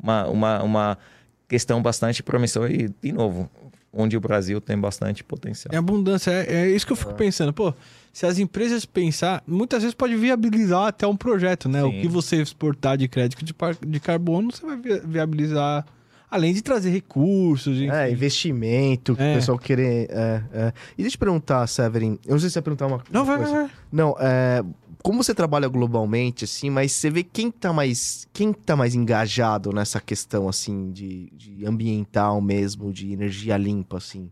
[0.00, 0.98] uma, uma, uma
[1.46, 3.48] questão bastante promissora e, de novo,
[3.92, 5.72] onde o Brasil tem bastante potencial.
[5.72, 7.52] É abundância, é, é isso que eu fico pensando.
[7.52, 7.72] Pô,
[8.12, 11.80] se as empresas pensar, muitas vezes pode viabilizar até um projeto, né?
[11.82, 11.86] Sim.
[11.86, 13.54] O que você exportar de crédito de,
[13.86, 15.86] de carbono, você vai viabilizar
[16.30, 17.76] além de trazer recursos.
[17.76, 17.90] Enfim.
[17.90, 19.32] É, investimento, é.
[19.32, 20.08] o pessoal querer.
[20.10, 20.72] É, é.
[20.96, 22.18] E deixa eu perguntar, Severin.
[22.24, 23.52] Eu não sei se você ia perguntar uma, não, uma vai, coisa.
[23.52, 23.70] Vai, vai.
[23.90, 24.62] Não, é.
[25.02, 29.72] Como você trabalha globalmente, assim, mas você vê quem tá mais, quem tá mais engajado
[29.72, 34.28] nessa questão, assim, de, de ambiental mesmo, de energia limpa, assim?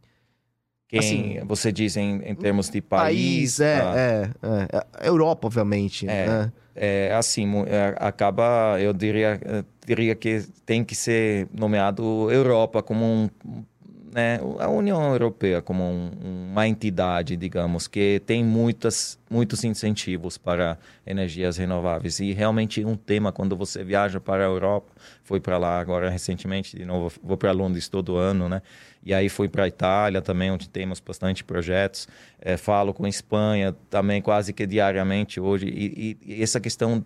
[0.88, 3.58] Quem assim, você diz em, em termos de país?
[3.58, 3.98] país é, tá?
[3.98, 6.06] é, é, é, Europa, obviamente.
[6.08, 6.52] É, né?
[6.76, 9.40] É assim, é, acaba, eu diria,
[9.86, 13.30] diria que tem que ser nomeado Europa como um,
[14.16, 16.10] né, a União Europeia como um,
[16.50, 22.18] uma entidade, digamos, que tem muitas, muitos incentivos para energias renováveis.
[22.20, 24.90] E realmente um tema quando você viaja para a Europa,
[25.26, 28.62] foi para lá agora recentemente, de novo, vou para Londres todo ano, né?
[29.04, 32.06] E aí fui para Itália também, onde temos bastante projetos.
[32.40, 35.66] É, falo com Espanha também quase que diariamente hoje.
[35.66, 37.04] E, e, e essa questão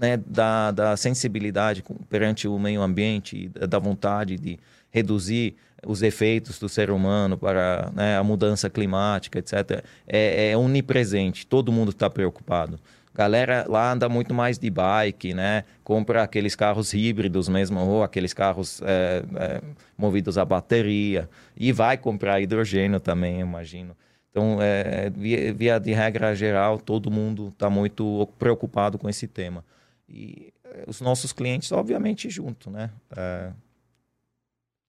[0.00, 4.58] né, da, da sensibilidade perante o meio ambiente, da vontade de
[4.90, 11.44] reduzir os efeitos do ser humano para né, a mudança climática, etc., é, é onipresente.
[11.44, 12.78] Todo mundo está preocupado.
[13.20, 15.64] Galera lá anda muito mais de bike, né?
[15.84, 19.60] Compra aqueles carros híbridos mesmo, ou aqueles carros é, é,
[19.94, 21.28] movidos a bateria.
[21.54, 23.94] E vai comprar hidrogênio também, imagino.
[24.30, 29.62] Então, é, via, via, de regra geral, todo mundo está muito preocupado com esse tema.
[30.08, 32.88] E é, os nossos clientes, obviamente, junto, né?
[33.14, 33.52] É,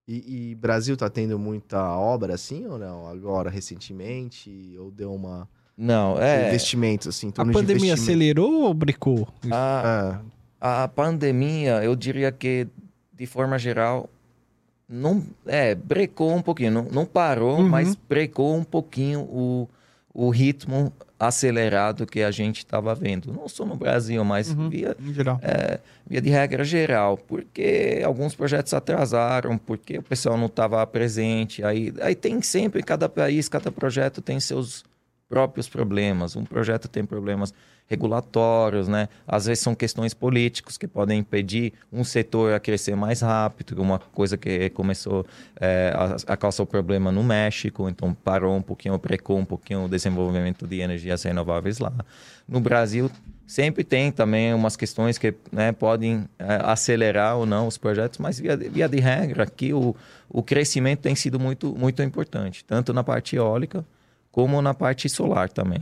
[0.08, 3.08] e, e, Brasil tá tendo muita obra assim ou não?
[3.08, 4.74] Agora, recentemente?
[4.80, 5.50] Ou deu uma.
[5.78, 6.50] Não, é.
[6.50, 7.32] Investimentos, assim.
[7.38, 9.28] A pandemia acelerou ou brecou?
[9.52, 10.26] A, é.
[10.60, 12.68] a pandemia, eu diria que,
[13.14, 14.10] de forma geral,
[14.88, 15.24] não.
[15.46, 16.72] É, brecou um pouquinho.
[16.72, 17.70] Não, não parou, uhum.
[17.70, 19.70] mas brecou um pouquinho o,
[20.14, 23.32] o ritmo acelerado que a gente estava vendo.
[23.32, 24.98] Não só no Brasil, mas uhum, via,
[25.42, 27.16] é, via de regra geral.
[27.16, 31.64] Porque alguns projetos atrasaram, porque o pessoal não estava presente.
[31.64, 34.84] Aí, aí tem sempre, cada país, cada projeto tem seus
[35.32, 36.36] próprios problemas.
[36.36, 37.54] Um projeto tem problemas
[37.88, 39.08] regulatórios, né?
[39.26, 43.98] Às vezes são questões políticas que podem impedir um setor a crescer mais rápido, uma
[43.98, 45.26] coisa que começou
[45.60, 49.90] é, a, a causar problema no México, então parou um pouquinho, precou um pouquinho o
[49.90, 51.94] desenvolvimento de energias renováveis lá.
[52.48, 53.10] No Brasil
[53.48, 58.38] sempre tem também umas questões que né, podem é, acelerar ou não os projetos, mas
[58.38, 59.96] via, via de regra aqui o,
[60.30, 63.86] o crescimento tem sido muito, muito importante, tanto na parte eólica
[64.32, 65.82] como na parte solar também.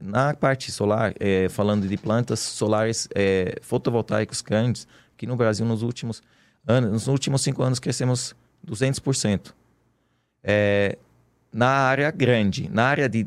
[0.00, 4.86] Na parte solar, é, falando de plantas solares é, fotovoltaicos grandes,
[5.16, 6.22] que no Brasil nos últimos
[6.66, 8.36] anos, nos últimos cinco anos crescemos
[8.66, 9.54] 200%.
[10.44, 10.98] É,
[11.52, 13.26] na área grande, na área de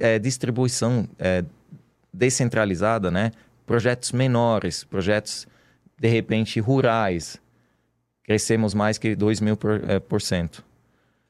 [0.00, 1.44] é, distribuição é,
[2.12, 3.32] descentralizada, né?
[3.66, 5.46] Projetos menores, projetos
[5.98, 7.40] de repente rurais,
[8.22, 10.64] crescemos mais que 2 mil por, é, por cento.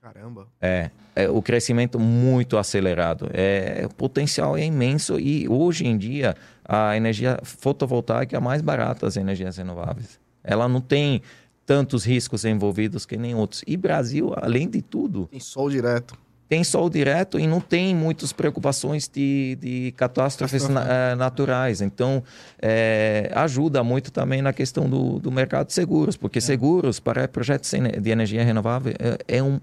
[0.00, 0.46] Caramba.
[0.60, 3.28] É, é, o crescimento muito acelerado.
[3.32, 6.34] É, o potencial é imenso e hoje em dia
[6.64, 10.18] a energia fotovoltaica é a mais barata das energias renováveis.
[10.42, 11.22] Ela não tem
[11.64, 13.62] tantos riscos envolvidos que nem outros.
[13.66, 15.28] E Brasil, além de tudo...
[15.30, 16.16] Tem sol direto.
[16.46, 21.80] Tem sol direto e não tem muitas preocupações de, de catástrofes na, é, naturais.
[21.80, 22.22] Então,
[22.60, 26.42] é, ajuda muito também na questão do, do mercado de seguros, porque é.
[26.42, 29.58] seguros para projetos de energia renovável é, é um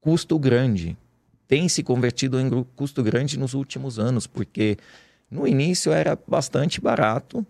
[0.00, 0.96] custo grande.
[1.48, 4.76] Tem se convertido em custo grande nos últimos anos, porque
[5.30, 7.46] no início era bastante barato.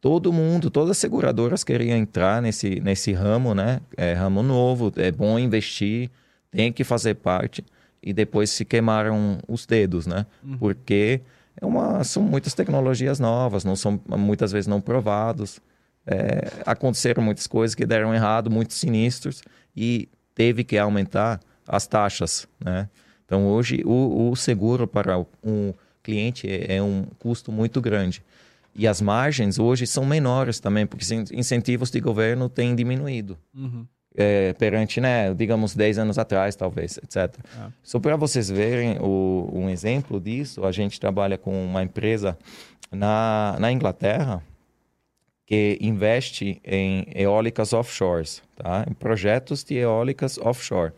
[0.00, 3.80] Todo mundo, todas as seguradoras queriam entrar nesse, nesse ramo, né?
[3.96, 6.10] É ramo novo, é bom investir,
[6.50, 7.64] tem que fazer parte.
[8.02, 10.24] E depois se queimaram os dedos, né?
[10.44, 10.58] Uhum.
[10.58, 11.20] Porque
[11.60, 15.60] é uma, são muitas tecnologias novas, não são muitas vezes não provados.
[16.06, 19.42] É, aconteceram muitas coisas que deram errado, muitos sinistros,
[19.76, 22.88] e teve que aumentar as taxas, né?
[23.24, 28.24] Então, hoje, o, o seguro para um cliente é, é um custo muito grande.
[28.74, 33.36] E as margens hoje são menores também, porque incentivos de governo têm diminuído.
[33.54, 33.86] Uhum.
[34.16, 37.16] É, perante, né, digamos, 10 anos atrás, talvez, etc.
[37.16, 37.70] É.
[37.82, 42.36] Só para vocês verem o, um exemplo disso, a gente trabalha com uma empresa
[42.90, 44.42] na, na Inglaterra
[45.46, 48.84] que investe em eólicas offshores, tá?
[48.88, 50.92] em projetos de eólicas offshore.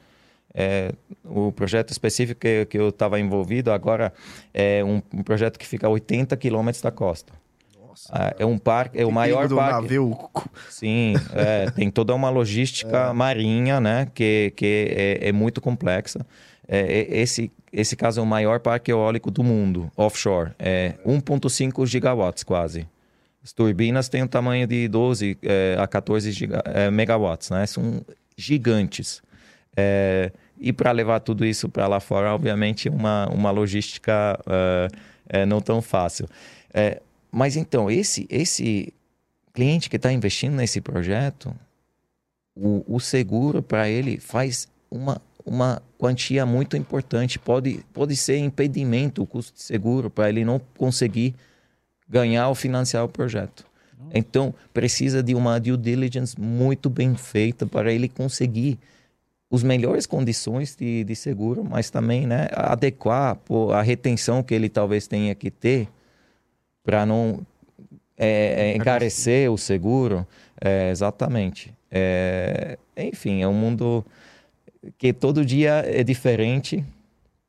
[0.52, 0.92] É,
[1.24, 4.12] o projeto específico que, que eu estava envolvido agora
[4.52, 7.32] é um, um, projeto que fica a 80 quilômetros da costa.
[7.80, 9.82] Nossa, ah, é um parque, é o maior parque.
[9.82, 10.18] Navio.
[10.68, 13.12] Sim, é, tem toda uma logística é.
[13.12, 16.26] marinha, né, que, que é, é muito complexa.
[16.66, 20.52] É, esse, esse caso é o maior parque eólico do mundo, offshore.
[20.58, 22.86] É 1,5 gigawatts quase.
[23.42, 27.66] As turbinas têm um tamanho de 12 é, a 14 giga, é, megawatts, né?
[27.66, 28.04] São
[28.36, 29.22] gigantes.
[29.80, 35.46] É, e para levar tudo isso para lá fora, obviamente, uma, uma logística uh, é,
[35.46, 36.28] não tão fácil.
[36.72, 37.00] É,
[37.32, 38.92] mas então, esse, esse
[39.54, 41.54] cliente que está investindo nesse projeto,
[42.54, 47.38] o, o seguro para ele faz uma, uma quantia muito importante.
[47.38, 51.34] Pode, pode ser impedimento o custo de seguro para ele não conseguir
[52.06, 53.64] ganhar ou financiar o projeto.
[54.12, 58.78] Então, precisa de uma due diligence muito bem feita para ele conseguir
[59.50, 64.68] os melhores condições de, de seguro, mas também né, adequar pô, a retenção que ele
[64.68, 65.88] talvez tenha que ter
[66.84, 67.44] para não
[68.16, 70.24] é, é, encarecer o seguro.
[70.60, 71.74] É, exatamente.
[71.90, 74.04] É, enfim, é um mundo
[74.96, 76.84] que todo dia é diferente.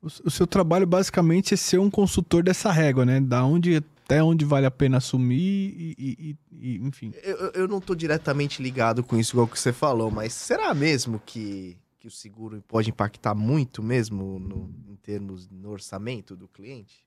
[0.02, 3.20] O, o, seu trabalho basicamente é ser um consultor dessa régua, né?
[3.20, 7.12] Da onde até onde vale a pena assumir e, e, e enfim.
[7.22, 11.22] Eu, eu não estou diretamente ligado com isso, igual que você falou, mas será mesmo
[11.24, 17.06] que que o seguro pode impactar muito mesmo no, em termos no orçamento do cliente?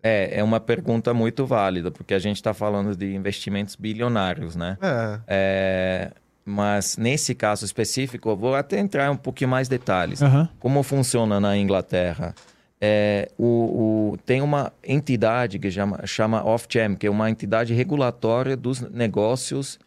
[0.00, 4.78] É, é uma pergunta muito válida, porque a gente está falando de investimentos bilionários, né?
[4.80, 5.20] É.
[5.26, 6.12] é.
[6.44, 10.20] Mas nesse caso específico, eu vou até entrar um pouquinho mais detalhes.
[10.20, 10.46] Uhum.
[10.60, 12.32] Como funciona na Inglaterra?
[12.80, 18.56] É, o, o, tem uma entidade que chama, chama Ofgem, que é uma entidade regulatória
[18.56, 19.80] dos negócios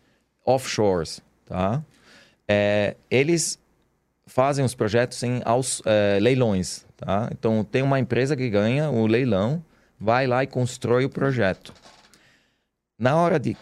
[0.45, 1.81] offshores, tá?
[2.45, 3.57] É, eles
[4.29, 6.85] fazem os projetos em aos, é, leilões.
[6.95, 7.29] Tá?
[7.31, 9.63] Então, tem uma empresa que ganha o leilão,
[9.99, 11.73] vai lá e constrói o projeto.
[12.97, 13.57] Na hora de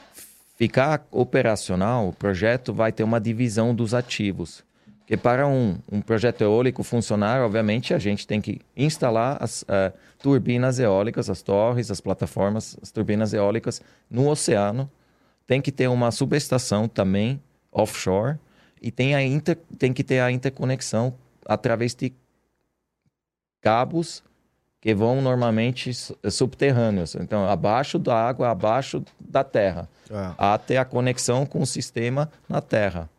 [0.57, 4.63] ficar operacional, o projeto vai ter uma divisão dos ativos.
[4.99, 9.93] Porque para um, um projeto eólico funcionar, obviamente, a gente tem que instalar as uh,
[10.21, 14.91] turbinas eólicas, as torres, as plataformas, as turbinas eólicas no oceano.
[15.45, 17.41] Tem que ter uma subestação também
[17.71, 18.37] offshore
[18.81, 21.13] e tem, a inter, tem que ter a interconexão
[21.45, 22.13] através de
[23.61, 24.23] cabos
[24.79, 25.91] que vão normalmente
[26.29, 30.33] subterrâneos, então abaixo da água, abaixo da terra, é.
[30.37, 33.09] até a conexão com o sistema na terra.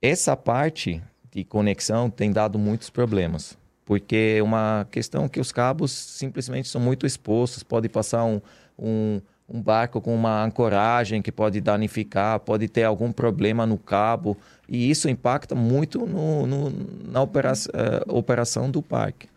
[0.00, 5.90] Essa parte de conexão tem dado muitos problemas, porque é uma questão que os cabos
[5.92, 8.40] simplesmente são muito expostos, pode passar um,
[8.78, 14.36] um, um barco com uma ancoragem que pode danificar, pode ter algum problema no cabo,
[14.68, 16.72] e isso impacta muito no, no,
[17.10, 19.28] na operação, uh, operação do parque.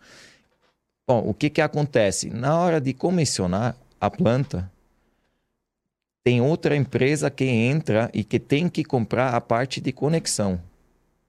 [1.08, 2.30] Bom, o que, que acontece?
[2.30, 4.70] Na hora de comissionar a planta,
[6.24, 10.60] tem outra empresa que entra e que tem que comprar a parte de conexão.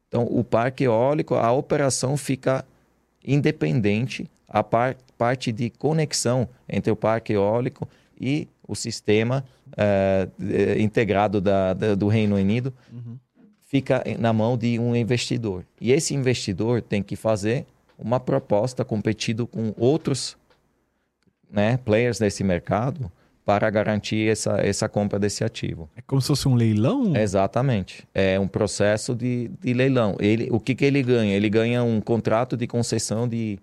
[0.07, 2.65] Então, o parque eólico, a operação fica
[3.25, 7.87] independente, a par parte de conexão entre o parque eólico
[8.19, 9.45] e o sistema
[9.77, 10.27] é,
[10.79, 13.17] integrado da, da, do Reino Unido uhum.
[13.71, 15.63] Fica na mão de um investidor.
[15.79, 17.65] E esse investidor tem que fazer
[17.97, 20.35] uma proposta competindo com outros
[21.49, 23.09] né, players desse mercado
[23.45, 25.89] para garantir essa, essa compra desse ativo.
[25.95, 27.15] É como se fosse um leilão?
[27.15, 28.05] Exatamente.
[28.13, 30.17] É um processo de, de leilão.
[30.19, 31.33] Ele, o que, que ele ganha?
[31.33, 33.57] Ele ganha um contrato de concessão de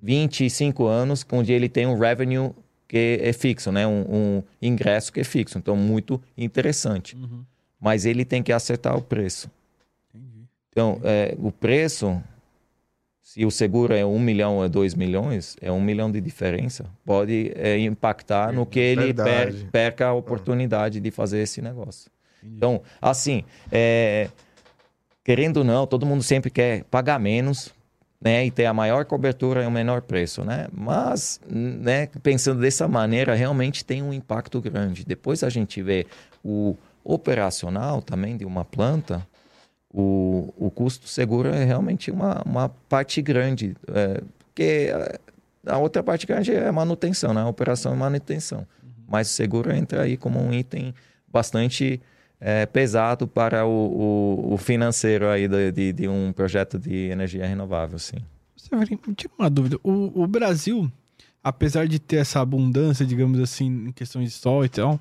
[0.00, 2.52] 25 anos, onde ele tem um revenue
[2.86, 3.84] que é fixo, né?
[3.84, 5.58] um, um ingresso que é fixo.
[5.58, 7.16] Então, muito interessante.
[7.16, 7.44] Uhum.
[7.80, 9.50] Mas ele tem que acertar o preço.
[10.14, 10.46] Entendi.
[10.70, 12.22] Então, é, o preço
[13.36, 16.86] se o seguro é um milhão ou dois milhões, é um milhão de diferença.
[17.04, 22.10] Pode é, impactar no que ele per, perca a oportunidade de fazer esse negócio.
[22.42, 24.30] Então, assim, é,
[25.24, 27.74] querendo ou não, todo mundo sempre quer pagar menos,
[28.20, 30.68] né, e ter a maior cobertura e o menor preço, né?
[30.72, 35.04] Mas, né, pensando dessa maneira, realmente tem um impacto grande.
[35.04, 36.06] Depois a gente vê
[36.44, 39.26] o operacional também de uma planta,
[39.90, 44.90] o, o custo seguro é realmente uma, uma parte grande, é, porque
[45.64, 47.40] a outra parte grande é a manutenção, né?
[47.40, 48.58] a operação e manutenção.
[48.58, 48.90] Uhum.
[49.08, 50.92] Mas o seguro entra aí como um item
[51.28, 52.00] bastante
[52.40, 57.46] é, pesado para o, o, o financeiro aí de, de, de, um projeto de energia
[57.46, 58.18] renovável, sim.
[58.56, 59.78] Severino, me tira uma dúvida.
[59.82, 60.90] O, o Brasil,
[61.42, 65.00] apesar de ter essa abundância, digamos assim, em questões de sol e tal,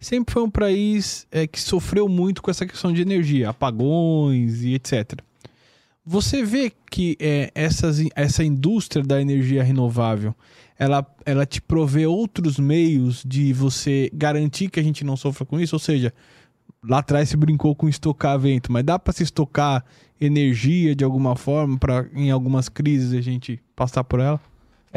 [0.00, 4.74] sempre foi um país é, que sofreu muito com essa questão de energia, apagões e
[4.74, 5.20] etc.
[6.04, 10.34] Você vê que é, essas, essa indústria da energia renovável,
[10.78, 15.58] ela, ela te provê outros meios de você garantir que a gente não sofra com
[15.58, 15.74] isso?
[15.74, 16.14] Ou seja,
[16.82, 19.84] lá atrás se brincou com estocar vento, mas dá para se estocar
[20.20, 24.40] energia de alguma forma para em algumas crises a gente passar por ela?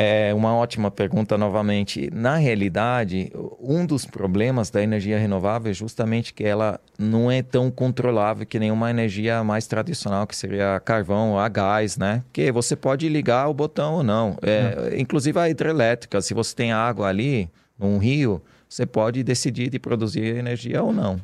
[0.01, 2.09] É uma ótima pergunta novamente.
[2.13, 7.69] Na realidade, um dos problemas da energia renovável é justamente que ela não é tão
[7.69, 12.23] controlável que nenhuma energia mais tradicional, que seria carvão ou a gás, né?
[12.31, 14.37] Que você pode ligar o botão ou não.
[14.41, 15.01] É, é.
[15.01, 20.37] Inclusive a hidrelétrica, se você tem água ali, num rio, você pode decidir de produzir
[20.37, 21.19] energia ou não,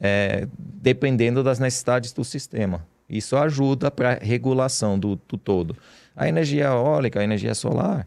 [0.00, 2.84] é, dependendo das necessidades do sistema.
[3.08, 5.76] Isso ajuda para a regulação do, do todo.
[6.16, 8.04] A energia eólica, a energia solar,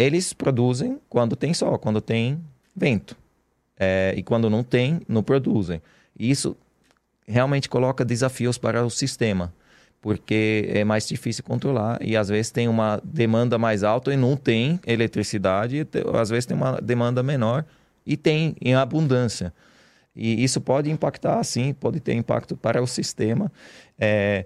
[0.00, 2.40] eles produzem quando tem sol, quando tem
[2.74, 3.16] vento.
[3.78, 5.80] É, e quando não tem, não produzem.
[6.18, 6.56] E isso
[7.26, 9.52] realmente coloca desafios para o sistema,
[10.00, 14.36] porque é mais difícil controlar e às vezes tem uma demanda mais alta e não
[14.36, 15.86] tem eletricidade,
[16.18, 17.64] às vezes tem uma demanda menor
[18.04, 19.52] e tem em abundância.
[20.16, 23.50] E isso pode impactar, sim, pode ter impacto para o sistema.
[23.98, 24.44] É,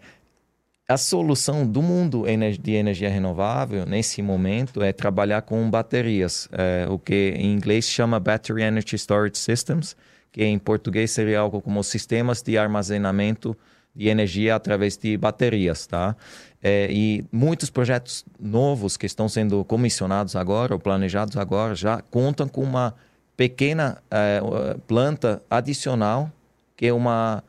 [0.87, 2.25] a solução do mundo
[2.61, 8.21] de energia renovável nesse momento é trabalhar com baterias, é, o que em inglês chama
[8.21, 9.97] Battery Energy Storage Systems,
[10.31, 13.57] que em português seria algo como sistemas de armazenamento
[13.97, 16.17] de energia através de baterias, tá?
[16.63, 22.49] É, e muitos projetos novos que estão sendo comissionados agora ou planejados agora já contam
[22.49, 22.95] com uma
[23.37, 24.41] pequena é,
[24.87, 26.31] planta adicional
[26.77, 27.43] que é uma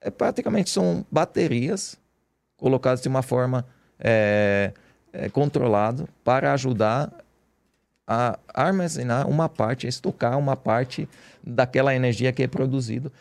[0.00, 1.98] é, praticamente são baterias
[2.64, 3.66] colocados de uma forma
[4.00, 4.72] é,
[5.12, 7.12] é, controlada para ajudar
[8.06, 11.06] a armazenar uma parte, a estocar uma parte
[11.46, 13.12] daquela energia que é produzida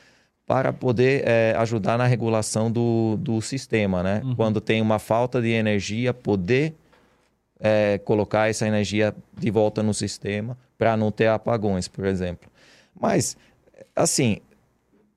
[0.47, 4.21] para poder é, ajudar na regulação do, do sistema, né?
[4.23, 4.33] Uhum.
[4.33, 6.73] Quando tem uma falta de energia, poder
[7.59, 12.49] é, colocar essa energia de volta no sistema para não ter apagões, por exemplo.
[12.97, 13.35] Mas,
[13.93, 14.39] assim,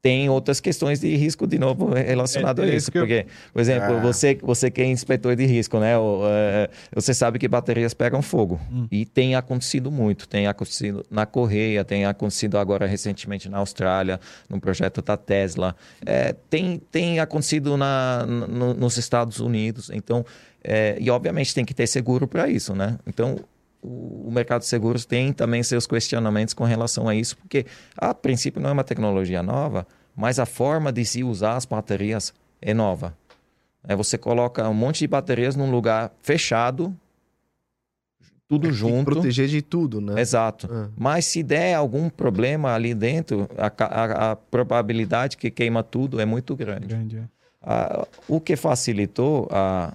[0.07, 2.93] tem outras questões de risco, de novo, relacionado É, é a isso isso.
[2.93, 4.01] Porque, por exemplo, Ah.
[4.01, 5.99] você, você que é inspetor de risco, né?
[5.99, 8.61] o, é, você sabe que baterias pegam fogo.
[8.91, 10.29] E tem acontecido muito.
[10.29, 15.75] Tem acontecido na Correia, tem acontecido agora recentemente na Austrália, no projeto da Tesla.
[16.05, 19.91] É, tem, tem acontecido na, no- nos Estados Unidos.
[19.93, 20.25] Então,
[20.63, 22.97] é, e obviamente tem que ter seguro para isso, né?
[23.07, 23.57] Então, o
[24.27, 27.65] o mercado de seguros tem também seus questionamentos com relação a isso, porque
[27.97, 29.87] a princípio não é uma tecnologia nova,
[30.17, 33.17] mas a forma de se usar as baterias é nova.
[33.87, 36.93] É, você coloca um monte de baterias num lugar fechado,
[38.49, 39.05] tudo Tem que junto.
[39.13, 40.21] proteger de tudo, né?
[40.21, 40.69] Exato.
[40.71, 40.89] Ah.
[40.97, 46.25] Mas se der algum problema ali dentro, a, a- a probabilidade que queima tudo é
[46.25, 46.87] muito grande.
[46.87, 47.23] Grande, é.
[47.63, 49.93] Ah, o que facilitou a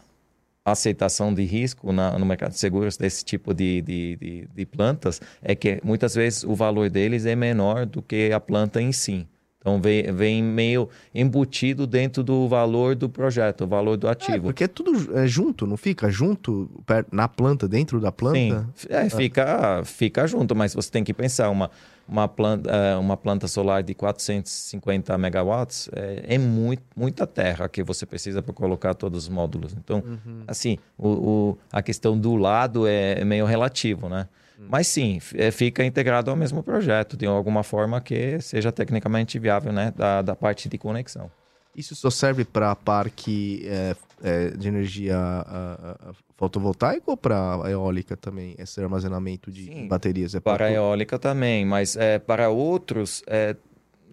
[0.66, 5.22] aceitação de risco na- no mercado de seguros desse tipo de, de, de- de plantas
[5.42, 9.26] é que muitas vezes o valor deles é menor do que a planta em si.
[9.62, 14.46] Então vem, vem meio embutido dentro do valor do projeto, o valor do É, ativo.
[14.46, 16.10] porque é tudo é, junto, não fica?
[16.10, 16.68] Junto
[17.12, 18.36] na planta, dentro da planta?
[18.76, 21.70] Sim, é, fica, fica junto, mas você tem que pensar, uma,
[22.08, 27.84] uma, planta, eh, uma planta solar de 450 megawatts é, é muito, muita terra que
[27.84, 29.74] você precisa para colocar todos os módulos.
[29.78, 30.04] Então,
[30.48, 34.28] assim, o, o- a questão do lado é, é meio relativo, né?
[34.70, 39.72] Mas sim, é, fica integrado ao mesmo projeto, de alguma forma que seja tecnicamente viável,
[39.74, 39.94] né?
[39.96, 41.30] Da, da parte de conexão.
[41.76, 48.18] Isso só serve para parque é, é, de energia ah, ah, fotovoltaica ou para eólica
[48.18, 48.56] também?
[48.58, 50.36] Esse armazenamento de Sim, baterias?
[50.36, 50.76] É Para a tudo?
[50.76, 53.56] eólica também, mas é, para outros é,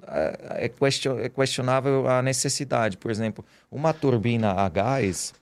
[0.07, 2.97] é, é question- questionável a necessidade.
[2.97, 5.35] Por exemplo, uma turbina a gás,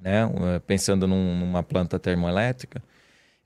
[0.00, 0.28] né,
[0.66, 2.82] pensando num- numa planta termoelétrica,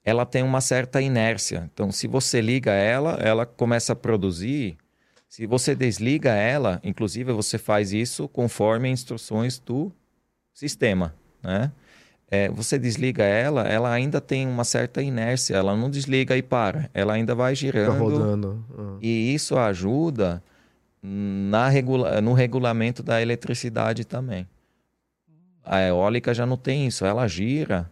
[0.04, 1.70] ela tem uma certa inércia.
[1.72, 4.76] Então, se você liga ela, ela começa a produzir.
[5.28, 9.92] Se você desliga ela, inclusive você faz isso conforme instruções do
[10.52, 11.72] sistema, né?
[12.30, 16.88] É, você desliga ela, ela ainda tem uma certa inércia, ela não desliga e para,
[16.94, 17.98] ela ainda vai Fica girando.
[17.98, 18.64] rodando.
[18.78, 18.96] ah.
[19.02, 20.42] E isso ajuda
[21.02, 24.48] na regula no regulamento da eletricidade também.
[25.62, 27.90] A eólica já não tem isso, ela gira,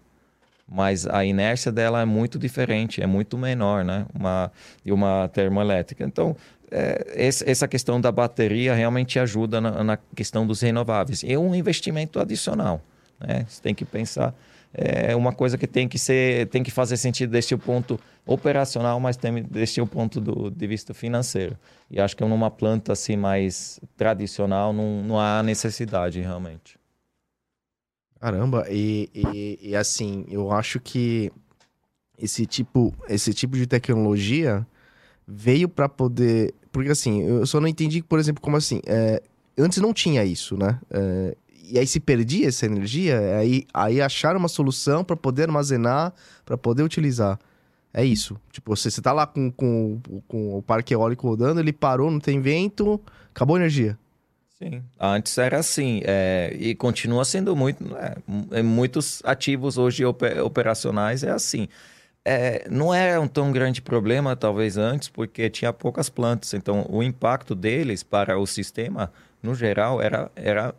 [0.71, 4.07] mas a inércia dela é muito diferente, é muito menor, né?
[4.15, 4.53] Uma,
[4.85, 6.05] de uma termoelétrica.
[6.05, 6.37] Então,
[6.71, 11.23] é, essa questão da bateria realmente ajuda na, na questão dos renováveis.
[11.23, 12.81] E é um investimento adicional,
[13.19, 13.45] né?
[13.49, 14.35] Você tem que pensar
[14.73, 19.17] é uma coisa que tem que ser, tem que fazer sentido deste ponto operacional, mas
[19.17, 21.57] também deste ponto do, de vista financeiro.
[21.91, 26.79] E acho que numa planta assim mais tradicional não, não há necessidade realmente.
[28.21, 31.33] Caramba, e, e, e assim, eu acho que
[32.19, 34.67] esse tipo, esse tipo de tecnologia
[35.27, 36.55] veio para poder.
[36.71, 38.83] Porque assim, eu só não entendi, por exemplo, como assim.
[38.87, 39.23] é,
[39.57, 40.79] antes não tinha isso, né?
[40.91, 46.13] É, e aí se perdia essa energia, aí, aí acharam uma solução para poder armazenar,
[46.45, 47.39] para poder utilizar.
[47.93, 48.37] É isso.
[48.53, 52.21] Tipo, você, você tá lá com, com, com o parque eólico rodando, ele parou, não
[52.21, 53.01] tem vento,
[53.35, 53.99] acabou a energia.
[54.63, 54.83] Sim.
[54.99, 57.83] Antes era assim, é, e continua sendo muito.
[57.97, 61.67] é, é, muitos ativos hoje ope- operacionais é assim.
[62.25, 66.55] É, não era um tão grande problema, talvez antes, porque tinha poucas plantas.
[66.55, 70.75] Então, o impacto deles para o sistema, no geral, era, era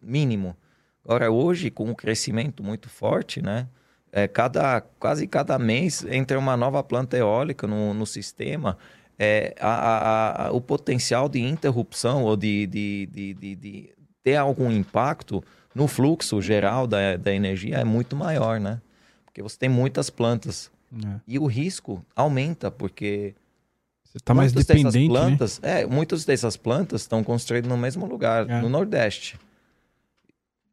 [0.00, 0.56] mínimo.
[1.04, 3.66] Agora, hoje, com um crescimento muito forte, né?
[4.10, 8.76] É, cada, quase cada mês entra uma nova planta eólica no, no sistema.
[9.24, 13.90] É, a- a- a- o potencial de interrupção ou de, de, de, de- de
[14.24, 15.42] ter algum impacto
[15.74, 18.80] no fluxo geral da, da energia é muito maior, né?
[19.24, 20.70] Porque você tem muitas plantas.
[20.92, 21.20] É.
[21.26, 23.34] E o risco aumenta, porque
[24.04, 25.08] Você tá mais dependente, né?
[25.08, 28.60] plantas, é, muitas dessas plantas estão construídas no mesmo lugar, É.
[28.60, 29.38] no Nordeste.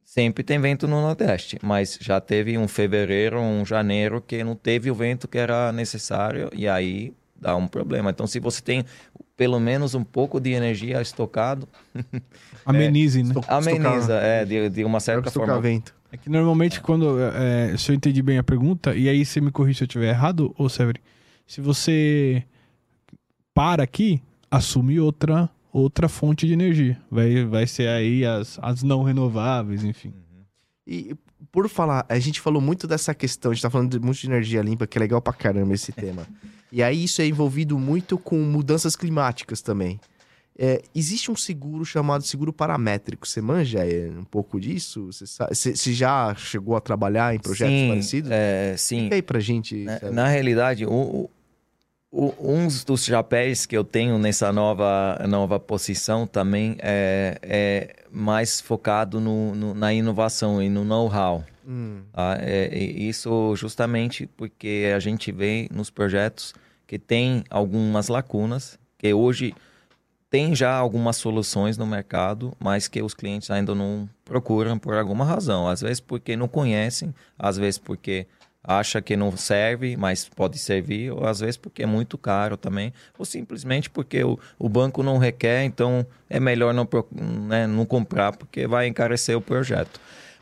[0.03, 4.89] Sempre tem vento no Nordeste, mas já teve um fevereiro, um janeiro que não teve
[4.89, 8.09] o vento que era necessário e aí dá um problema.
[8.09, 8.83] Então, se você tem
[9.35, 11.67] pelo menos um pouco de energia estocado,
[12.65, 13.29] Amenize, né?
[13.29, 15.59] Estoc- ameniza, é, de, de uma certa forma.
[15.61, 15.95] vento.
[16.11, 17.17] É que normalmente quando.
[17.21, 20.09] é, se eu entendi bem a pergunta, e aí você me corrige se eu estiver
[20.09, 21.01] errado, ô Severi,
[21.47, 22.43] se você
[23.53, 26.99] para aqui, assume outra, outra fonte de energia.
[27.11, 30.13] Vai, vai ser aí as, as não renováveis, enfim.
[30.87, 31.15] E
[31.51, 34.27] por falar, a gente falou muito dessa questão, a gente tá falando de, muito de
[34.27, 36.27] energia limpa, que é legal pra caramba esse tema.
[36.71, 39.99] E aí isso é envolvido muito com mudanças climáticas também.
[40.61, 43.25] É, existe um seguro chamado seguro paramétrico.
[43.25, 45.05] Você manja é, um pouco disso?
[45.05, 48.29] Você, sa- você- já chegou a trabalhar em projetos sim, parecidos?
[48.31, 48.95] é, sim.
[48.97, 49.85] Explica aí pra gente.
[49.85, 51.29] Na, na realidade, o-
[52.11, 58.59] o, um dos chapéus que eu tenho nessa nova, nova posição também é, é mais
[58.59, 61.43] focado no, no, na inovação e no know-how.
[61.69, 62.01] Hum.
[62.11, 62.35] Tá?
[62.41, 66.55] É, isso justamente porque a gente vê nos projetos
[66.87, 69.53] que tem algumas lacunas, que hoje
[70.31, 75.23] tem já algumas soluções no mercado, mas que os clientes ainda não procuram por alguma
[75.23, 75.67] razão.
[75.67, 78.25] Às vezes porque não conhecem, às vezes porque
[78.63, 82.91] acha que não serve, mas pode servir, ou às vezes porque é muito caro também,
[83.17, 86.87] ou simplesmente porque o, o banco não requer, então é melhor não,
[87.47, 89.99] né, não comprar porque vai encarecer o projeto.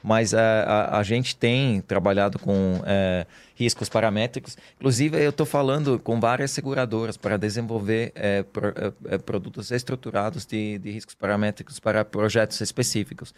[0.08, 4.58] Mas a, a, a gente tem trabalhado com é, riscos paramétricos.
[4.78, 8.74] Inclusive, eu estou falando com várias seguradoras para desenvolver é, pro,
[9.10, 13.34] é, produtos estruturados de, de riscos paramétricos para projetos específicos.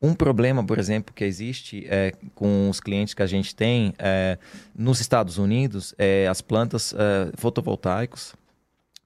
[0.00, 4.38] Um problema, por exemplo, que existe é, com os clientes que a gente tem é,
[4.76, 8.32] nos Estados Unidos é as plantas é, fotovoltaicos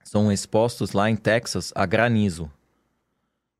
[0.04, 2.50] são expostos lá em Texas a granizo.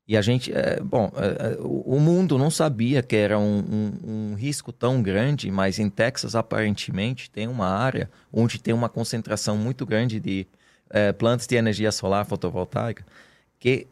[0.09, 4.34] E a gente, é, bom, é, o mundo não sabia que era um, um, um,
[4.34, 9.84] risco tão grande, mas em Texas aparentemente tem uma área onde tem uma concentração muito
[9.84, 10.46] grande de
[11.18, 13.04] plantas de energia solar fotovoltaica
[13.59, 13.88] que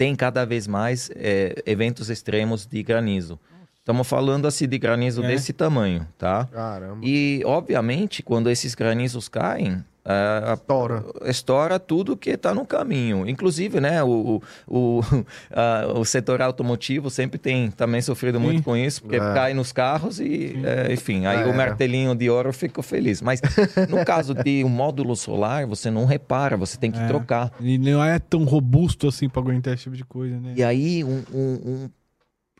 [0.00, 3.38] tem cada vez mais é, eventos extremos de granizo.
[3.74, 5.28] Estamos falando assim de granizo é.
[5.28, 6.46] desse tamanho, tá?
[6.46, 7.00] Caramba.
[7.04, 11.04] E, obviamente, quando esses granizos caem, Uh, estoura.
[11.26, 13.28] estoura tudo que está no caminho.
[13.28, 18.44] Inclusive, né, o, o, uh, o setor automotivo sempre tem também sofrido Sim.
[18.44, 19.18] muito com isso, porque é.
[19.18, 23.20] cai nos carros e, uh, enfim, aí o martelinho de ouro ficou feliz.
[23.20, 23.40] Mas
[23.88, 27.06] no caso de um módulo solar, você não repara, você tem que é.
[27.06, 27.52] trocar.
[27.60, 30.54] E não é tão robusto assim para aguentar esse tipo de coisa, né?
[30.56, 31.90] E aí, um, um, um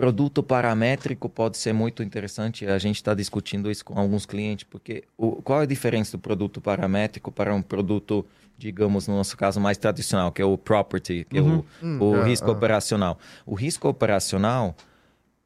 [0.00, 2.64] Produto paramétrico pode ser muito interessante.
[2.64, 6.18] A gente está discutindo isso com alguns clientes, porque o, qual é a diferença do
[6.18, 8.24] produto paramétrico para um produto,
[8.56, 11.64] digamos, no nosso caso, mais tradicional, que é o property, que uhum.
[11.82, 12.00] é o, uhum.
[12.00, 13.18] o hum, risco é, operacional.
[13.44, 14.74] O risco operacional,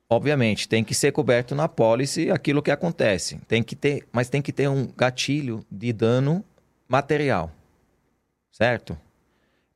[0.09, 3.41] obviamente, tem que ser coberto na pólice aquilo que acontece.
[3.49, 6.45] Tem que ter, mas tem que ter um gatilho de dano
[6.89, 7.51] material,
[8.53, 8.97] certo?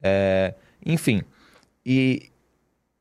[0.01, 0.55] É,
[0.87, 1.23] enfim,
[1.85, 2.31] e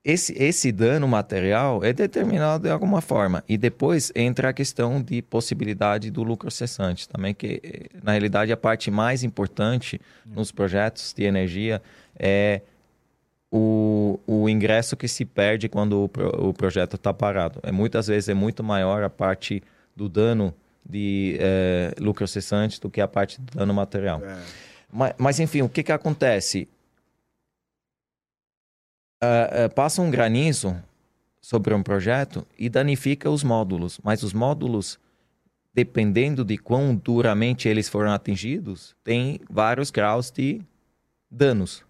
[0.08, 3.44] esse, esse dano material é determinado de alguma forma.
[3.48, 8.56] E depois entra a questão de possibilidade do lucro cessante também, que na realidade a
[8.56, 11.82] parte mais importante nos projetos de energia
[12.18, 12.62] é
[13.52, 17.60] o, o ingresso que se perde quando o, pro, o projeto está parado.
[17.62, 19.62] É, muitas vezes é muito maior a parte
[19.94, 20.56] do dano
[20.90, 24.22] de é, lucro cessante do que a parte do dano material.
[24.24, 24.38] É.
[24.90, 26.70] Mas, mas, enfim, o que, que acontece?
[29.24, 30.76] Uh, passa um granizo
[31.42, 35.00] sobre um projeto e danifica os módulos, mas os módulos,
[35.74, 40.62] dependendo de quão duramente eles foram atingidos, tem vários graus de
[41.30, 41.84] danos.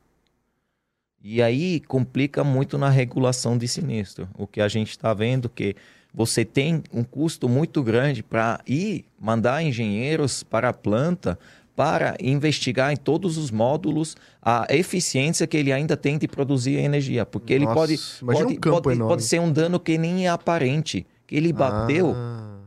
[1.21, 4.29] E aí complica muito na regulação de sinistro.
[4.37, 5.75] O que a gente está vendo que
[6.13, 11.37] você tem um custo muito grande para ir mandar engenheiros para a planta
[11.77, 17.23] para investigar em todos os módulos a eficiência que ele ainda tem de produzir energia.
[17.23, 21.05] Porque ele Nossa, pode, pode, um pode, pode, ser um dano que nem é aparente.
[21.27, 22.61] Que ele bateu, ah.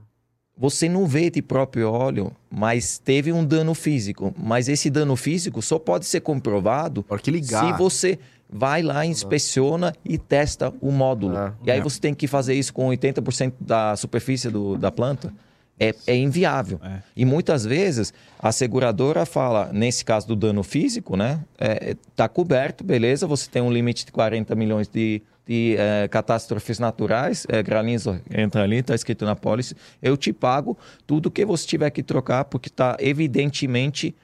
[0.56, 4.32] você não vê de próprio óleo, mas teve um dano físico.
[4.38, 7.04] Mas esse dano físico só pode ser comprovado
[7.42, 8.16] se você
[8.48, 11.36] vai lá, inspeciona e testa o módulo.
[11.36, 11.82] É, e aí é.
[11.82, 15.34] você tem que fazer isso com 80% da superfície do, da planta
[15.80, 16.78] é, é inviável.
[16.84, 16.98] É.
[17.16, 21.42] E muitas vezes a seguradora fala, nesse caso do dano físico, né?
[21.58, 26.06] Está é, tá coberto, beleza, você tem um limite de 40 milhões de, de é,
[26.08, 30.76] catástrofes naturais, é, granizo entra ali, está escrito na pólice, eu te pago
[31.06, 34.14] tudo que você tiver que trocar, porque está evidentemente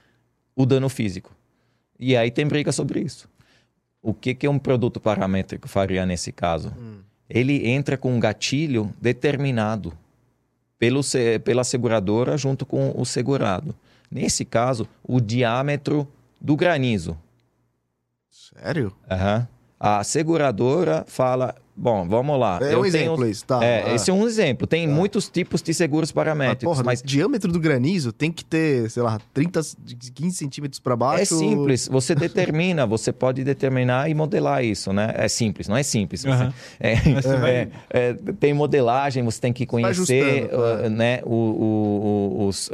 [0.54, 1.34] o dano físico.
[1.98, 3.26] E aí tem briga sobre isso.
[4.02, 6.72] O que, que um produto paramétrico faria nesse caso?
[6.78, 6.98] Hum.
[7.28, 9.92] Ele entra com um gatilho determinado
[10.78, 11.00] pelo,
[11.44, 13.74] pela seguradora junto com o segurado.
[14.10, 16.06] Nesse caso, o diâmetro
[16.40, 17.16] do granizo.
[18.30, 18.92] Sério?
[19.10, 19.46] Uhum.
[19.78, 22.58] A seguradora fala: Bom, vamos lá.
[22.62, 23.30] É um exemplo tenho...
[23.30, 23.62] isso, tá.
[23.62, 23.94] É, ah.
[23.94, 24.66] esse é um exemplo.
[24.66, 24.94] Tem tá.
[24.94, 26.64] muitos tipos de seguros paramétricos.
[26.64, 27.00] Mas, porra, mas...
[27.00, 29.60] o diâmetro do granizo tem que ter, sei lá, 30,
[30.14, 31.34] 15 centímetros para baixo.
[31.34, 31.86] É simples.
[31.88, 35.12] Você determina, você pode determinar e modelar isso, né?
[35.16, 36.22] É simples, não é simples.
[36.22, 42.46] Você, é, é, é, tem modelagem, você tem que conhecer uh, né, o, o, o,
[42.46, 42.72] os, uh,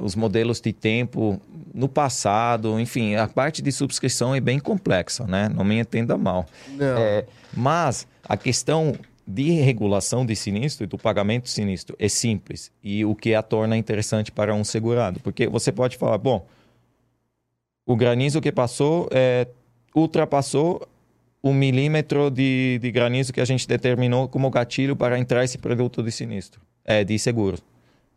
[0.00, 1.38] os modelos de tempo
[1.74, 2.80] no passado.
[2.80, 5.50] Enfim, a parte de subscrição é bem complexa, né?
[5.54, 6.46] Não me entenda mal.
[6.70, 6.96] Não.
[7.52, 8.94] Mas a questão
[9.26, 13.42] de regulação de sinistro e do pagamento de sinistro é simples e o que a
[13.42, 16.46] torna interessante para um segurado, porque você pode falar, bom,
[17.86, 19.46] o granizo que passou é,
[19.94, 20.86] ultrapassou
[21.42, 26.02] o milímetro de, de granizo que a gente determinou como gatilho para entrar esse produto
[26.02, 27.58] de sinistro, é, de seguro.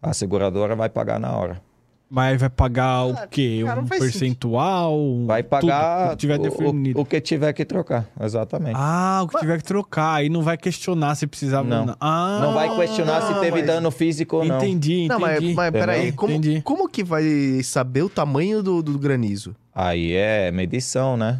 [0.01, 1.61] A seguradora vai pagar na hora.
[2.09, 3.63] Mas vai pagar o quê?
[3.65, 5.25] cara, não um percentual?
[5.25, 6.99] Vai Tudo pagar que tiver o- definido.
[6.99, 8.75] o, o que tiver que trocar, exatamente.
[8.77, 10.15] Ah, o que tiver que trocar.
[10.15, 11.85] Aí não vai questionar se precisava Não.
[11.87, 11.95] não.
[11.99, 14.57] Ah, não vai questionar se teve mas- dano físico ou não.
[14.57, 15.07] Entendi, entendi.
[15.09, 16.61] Não, mas, mas peraí, como, Entendi.
[16.61, 17.23] como que vai
[17.63, 19.55] saber o tamanho do, do granizo?
[19.73, 21.39] Aí é medição, né?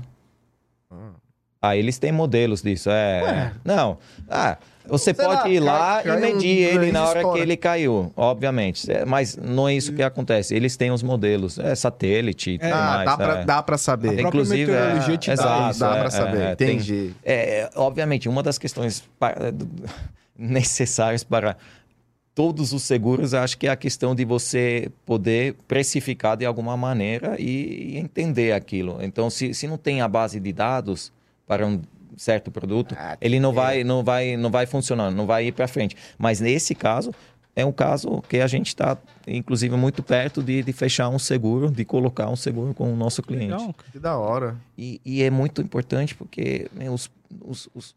[0.92, 1.12] Ah.
[1.62, 2.90] Aí eles têm modelos disso.
[2.90, 3.22] É.
[3.24, 3.54] Ué.
[3.64, 3.98] Não.
[4.30, 4.58] Ah,
[4.88, 7.38] você Sei pode lá, ir lá cai e medir um ele na hora estoura.
[7.38, 8.92] que ele caiu, obviamente.
[8.92, 10.54] É, Mas não é isso que acontece.
[10.56, 11.58] Eles têm os modelos.
[11.58, 13.06] É satélite e tudo ah, mais.
[13.06, 13.46] dá, pra, é.
[13.46, 14.08] dá pra saber.
[14.10, 16.42] própria Inclusive, meteorologia é, te dá exato, dá é, pra saber.
[16.42, 17.14] é, tem- Entendi.
[17.24, 19.36] É, obviamente, uma das questões pa-
[20.38, 21.56] necessárias para
[22.36, 27.36] todos os seguros, acho que é a questão de você poder precificar de alguma maneira
[27.40, 28.98] e entender aquilo.
[29.02, 31.12] Então, se, se não tem a base de dados
[31.46, 31.80] para um
[32.18, 33.54] certo produto, Ah, ele não é.
[33.54, 35.96] vai, não vai, não vai funcionar, não vai ir para frente.
[36.18, 37.12] Mas nesse caso
[37.56, 38.98] é um caso que a gente está,
[39.28, 43.22] inclusive, muito perto de, de fechar um seguro, de colocar um seguro com o nosso
[43.22, 43.52] cliente.
[43.52, 43.76] Legal.
[43.92, 44.58] Que da hora.
[44.78, 47.12] E, e é muito importante porque meu, os,
[47.42, 47.96] os, os,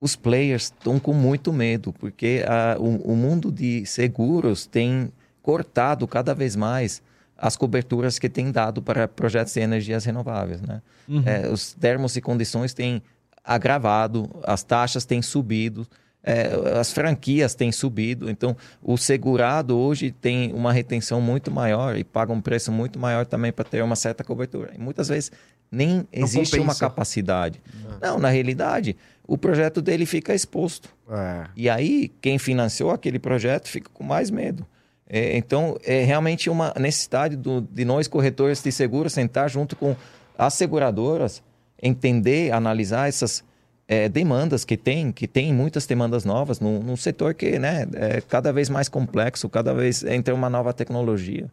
[0.00, 6.06] os players estão com muito medo, porque a, o, o mundo de seguros tem cortado
[6.08, 7.00] cada vez mais
[7.36, 10.60] as coberturas que tem dado para projetos de energias renováveis.
[10.60, 10.82] Né?
[11.08, 11.22] Uhum.
[11.24, 13.00] É, os termos e condições têm
[13.48, 15.86] agravado, as taxas têm subido,
[16.22, 18.28] é, as franquias têm subido.
[18.30, 23.24] Então, o segurado hoje tem uma retenção muito maior e paga um preço muito maior
[23.24, 24.72] também para ter uma certa cobertura.
[24.74, 25.32] E muitas vezes
[25.70, 26.80] nem existe uma compensa.
[26.80, 27.60] capacidade.
[28.00, 28.96] Não, na realidade,
[29.26, 30.88] o projeto dele fica exposto.
[31.10, 31.46] É.
[31.56, 34.66] E aí, quem financiou aquele projeto fica com mais medo.
[35.10, 39.96] É, então, é realmente uma necessidade do- de nós, corretores de seguros, sentar junto com
[40.36, 41.42] as seguradoras,
[41.82, 43.44] entender, analisar essas
[43.86, 48.20] é, demandas que tem, que tem muitas demandas novas num, num setor que né, é
[48.20, 51.50] cada vez mais complexo, cada vez entra uma nova tecnologia.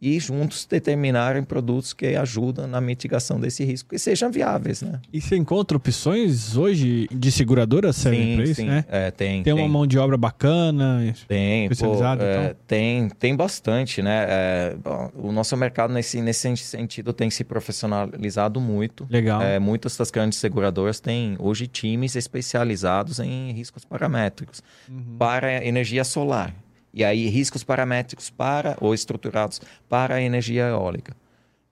[0.00, 5.00] E juntos determinarem produtos que ajudam na mitigação desse risco e sejam viáveis, né?
[5.10, 8.84] E você encontra opções hoje de seguradoras que servem pra isso, né?
[8.88, 9.42] É, tem.
[9.42, 11.14] Tem uma mão de obra bacana.
[11.26, 12.56] Tem, pô, especializada, é, então?
[12.66, 14.26] tem, tem bastante, né?
[14.28, 19.06] É, bom, o nosso mercado nesse, nesse sentido tem se profissionalizado muito.
[19.08, 19.40] Legal.
[19.40, 25.16] É, muitas das grandes seguradoras têm hoje times especializados em riscos paramétricos Uhum.
[25.18, 26.54] para energia solar.
[26.96, 31.14] E aí riscos paramétricos para ou estruturados para a energia eólica.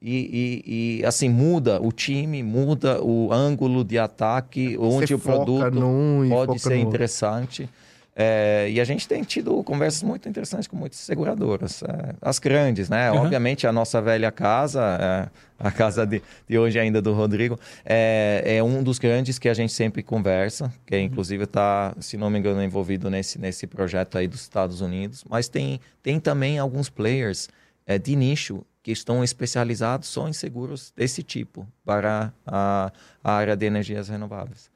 [0.02, 5.18] E, e- e, assim muda o time, muda o ângulo de ataque, onde Você o
[5.18, 7.70] foca produto num pode ser interessante.
[8.16, 12.88] É, e a gente tem tido conversas muito interessantes com muitas seguradoras, é, as grandes,
[12.88, 13.10] né?
[13.10, 13.18] Uhum.
[13.18, 18.42] Obviamente a nossa velha casa, é, a casa de, de hoje ainda do Rodrigo, é,
[18.44, 22.38] é um dos grandes que a gente sempre conversa, que inclusive está, se não me
[22.38, 25.24] engano, envolvido nesse, nesse projeto aí dos Estados Unidos.
[25.28, 27.48] Mas tem, tem também alguns players
[27.84, 32.92] é, de nicho que estão especializados só em seguros desse tipo para a,
[33.24, 34.70] a área de energias renováveis.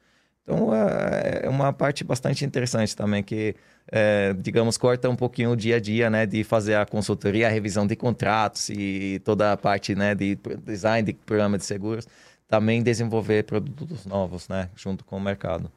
[0.49, 3.55] Então, é é uma parte bastante interessante também, que,
[3.91, 6.25] é, digamos, corta um pouquinho o dia a dia, né?
[6.25, 10.15] De fazer a consultoria, a revisão de contratos e toda a parte, né?
[10.15, 12.07] De design de programa de seguros.
[12.47, 14.69] Também desenvolver produtos novos, né?
[14.75, 15.71] Junto com o mercado.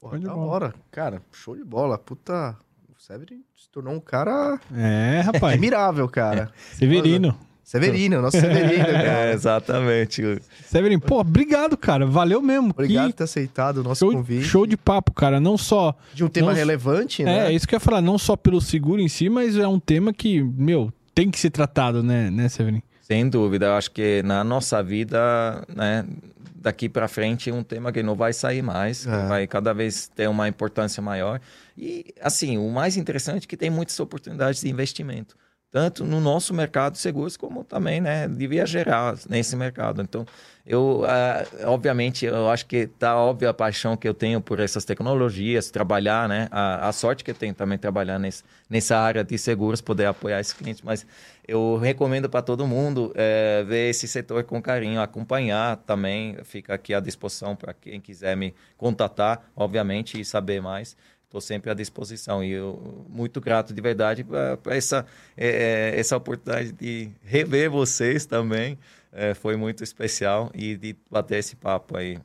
[0.00, 0.74] Porra, da hora.
[0.90, 1.98] Cara, show de bola.
[1.98, 2.56] Puta.
[2.88, 5.54] O Severin se tornou um cara É, rapaz.
[5.54, 6.50] admirável, cara.
[6.74, 7.36] Severino.
[7.66, 9.32] Severino, nosso Severino, É, cara.
[9.32, 10.22] exatamente.
[10.66, 12.06] Severino, pô, obrigado, cara.
[12.06, 12.70] Valeu mesmo.
[12.70, 14.44] Obrigado por Que ter aceitado o nosso show, convite.
[14.44, 15.40] show de papo, cara.
[15.40, 15.92] Não só.
[16.14, 16.58] De um tema Nossa.
[16.60, 17.52] relevante, É, né?
[17.52, 18.00] isso que eu ia falar.
[18.00, 21.50] Não só pelo seguro em si, mas é um tema que, meu, tem que ser
[21.50, 22.82] tratado, né, né Severino?
[23.02, 26.04] Sem dúvida, eu acho que na nossa vida, né,
[26.54, 29.26] daqui para frente é um tema que não vai sair mais, É.
[29.26, 31.40] vai cada vez ter uma importância maior.
[31.76, 35.36] E assim, o mais interessante é que tem muitas oportunidades de investimento,
[35.70, 40.00] tanto no nosso mercado de seguros como também, né, devia gerar nesse mercado.
[40.00, 40.24] Então,
[40.66, 44.84] eu, ah, obviamente, eu acho que tá óbvia a paixão que eu tenho por essas
[44.84, 49.36] tecnologias, trabalhar, né, a, a sorte que eu tenho também trabalhar nesse, nessa área de
[49.38, 51.06] seguros, poder apoiar esses clientes, mas
[51.46, 56.36] eu recomendo para todo mundo eh, ver esse setor com carinho, acompanhar também.
[56.42, 60.96] Fica aqui à disposição para quem quiser me contatar, obviamente, e saber mais.
[61.26, 65.04] Estou sempre à disposição e eu muito grato de verdade para essa
[65.36, 68.78] eh, eh, essa oportunidade de rever vocês também.
[69.12, 72.18] Eh, foi muito especial e de bater esse papo aí.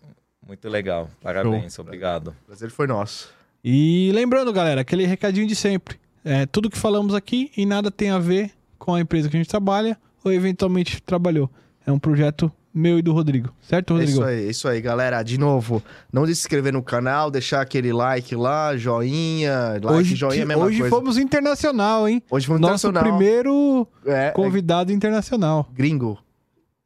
[0.45, 1.09] Muito legal.
[1.19, 2.35] Parabéns, obrigado.
[2.43, 3.29] O prazer foi nosso.
[3.63, 5.99] E lembrando, galera, aquele recadinho de sempre.
[6.23, 9.39] É, tudo que falamos aqui e nada tem a ver com a empresa que a
[9.39, 11.49] gente trabalha ou eventualmente trabalhou.
[11.85, 13.49] É um projeto meu e do Rodrigo.
[13.61, 14.11] Certo, É Rodrigo?
[14.11, 15.21] isso aí, isso aí, galera.
[15.23, 19.71] De novo, não se inscrever no canal, deixar aquele like lá, joinha.
[19.73, 20.95] Like, hoje joinha é a mesma hoje coisa.
[20.95, 22.21] fomos internacional, hein?
[22.29, 23.17] Hoje fomos Nosso internacional.
[23.17, 25.69] primeiro É, é convidado internacional.
[25.73, 26.17] gringo.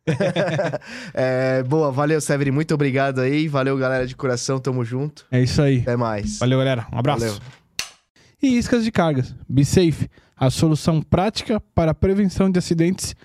[1.13, 2.51] É, boa, valeu, Severin.
[2.51, 3.47] Muito obrigado aí.
[3.47, 4.59] Valeu, galera de coração.
[4.59, 5.25] Tamo junto.
[5.31, 5.79] É isso aí.
[5.79, 6.39] Até mais.
[6.39, 6.85] Valeu, galera.
[6.93, 7.21] Um abraço.
[7.25, 7.37] Valeu.
[8.41, 9.33] E iscas de cargas.
[9.49, 13.15] BeSafe, a solução prática para a prevenção de acidentes.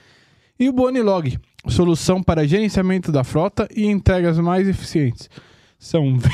[0.60, 1.38] E o Bonilog,
[1.68, 5.28] solução para gerenciamento da frota e entregas mais eficientes.
[5.78, 6.30] São 20...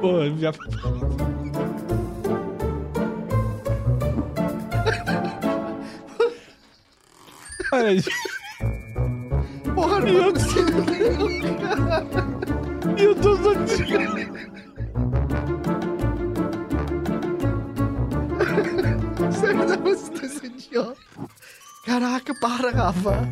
[0.00, 0.52] Pô, já...
[7.72, 8.10] Olha, gente.
[9.74, 10.32] Porra, não Eu-
[12.98, 13.52] E eu tô só...
[19.42, 20.96] Sério, não você tá esse idiota.
[21.84, 23.28] Caraca, para, Rafa.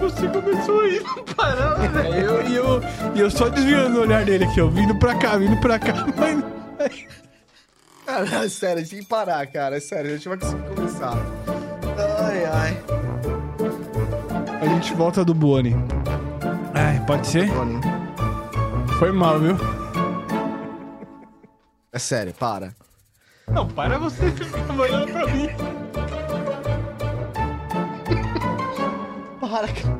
[0.00, 2.14] Você começou a ir, não parava, velho.
[2.14, 2.80] Eu- E eu,
[3.14, 4.66] e eu só desviando o olhar dele aqui, ó.
[4.66, 5.94] Vindo pra cá, vindo pra cá.
[6.16, 6.44] Mas...
[8.04, 9.80] Cara, sério, tem que parar, cara.
[9.80, 11.14] Sério, a gente vai conseguir começar.
[12.20, 12.82] Ai, ai.
[14.60, 15.74] A gente volta do Boni.
[16.74, 17.50] Ai, pode ser?
[17.52, 17.80] Tony,
[18.98, 19.56] Foi mal, viu?
[21.94, 22.74] É sério, para.
[23.46, 25.48] Não, para você ficar olhando pra mim.
[29.40, 29.96] Para, cara.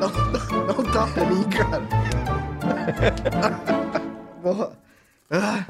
[0.00, 1.82] Não, não, não dá pra mim, cara.
[4.42, 4.72] Porra.
[5.30, 5.64] Ah.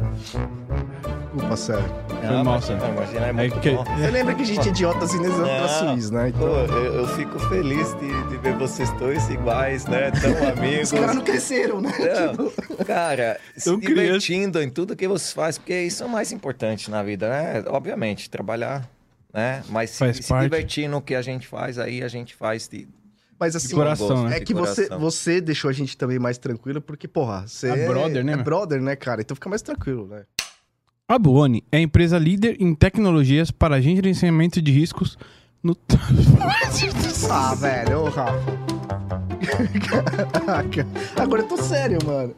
[1.32, 1.84] Desculpa, sério.
[2.08, 2.44] Foi mal.
[2.44, 3.84] Não, imagina, é É muito que- bom.
[3.84, 6.32] Você lembra que a gente é idiota assim nesse Não, pra Suíça, né?
[6.36, 10.10] Pô, Então, eu, eu fico feliz de, de ver vocês dois iguais, né?
[10.12, 10.92] Tão amigos.
[10.92, 11.92] os caras não cresceram, né?
[12.36, 13.86] Não, cara, se criança.
[13.94, 17.62] divertindo em tudo que você faz, porque isso é o mais importante na vida, né?
[17.68, 18.88] Obviamente, trabalhar,
[19.32, 19.62] né?
[19.68, 22.88] Mas se, se divertir no que a gente faz, aí a gente faz de,
[23.40, 24.36] Mas assim, De coração, né?
[24.36, 28.22] é que você, você deixou a gente também mais tranquilo, porque, porra, você É brother,
[28.22, 29.22] né, É brother, né, cara?
[29.22, 30.24] Então fica mais tranquilo, né?
[31.08, 35.16] A Buoni é a empresa líder em tecnologias para gerenciamento de riscos
[35.62, 35.74] no...
[37.30, 38.32] Ah, velho, ô Rafa.
[40.32, 40.86] Caraca.
[41.16, 42.34] Agora eu tô sério, mano.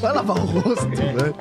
[0.00, 1.34] Vai lavar o rosto, velho.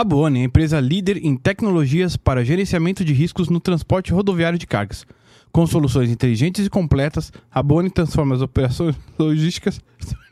[0.00, 4.58] A Buoni é a empresa líder em tecnologias para gerenciamento de riscos no transporte rodoviário
[4.58, 5.06] de cargas.
[5.52, 9.78] Com soluções inteligentes e completas, a Buoni transforma as operações logísticas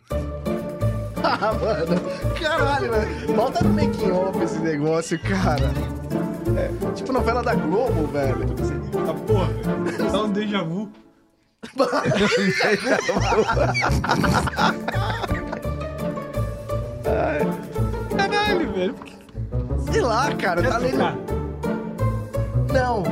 [1.22, 2.00] Ah, mano.
[2.40, 3.36] Caralho, velho.
[3.36, 5.70] Bota no making off esse negócio, cara.
[6.56, 8.46] É, tipo novela da Globo, velho.
[9.06, 9.50] Ah, porra,
[10.10, 10.90] dá um déjà vu.
[18.16, 19.17] Caralho, velho.
[19.92, 20.62] Sei lá, cara.
[20.62, 20.98] Tá lendo...
[22.72, 23.02] Não.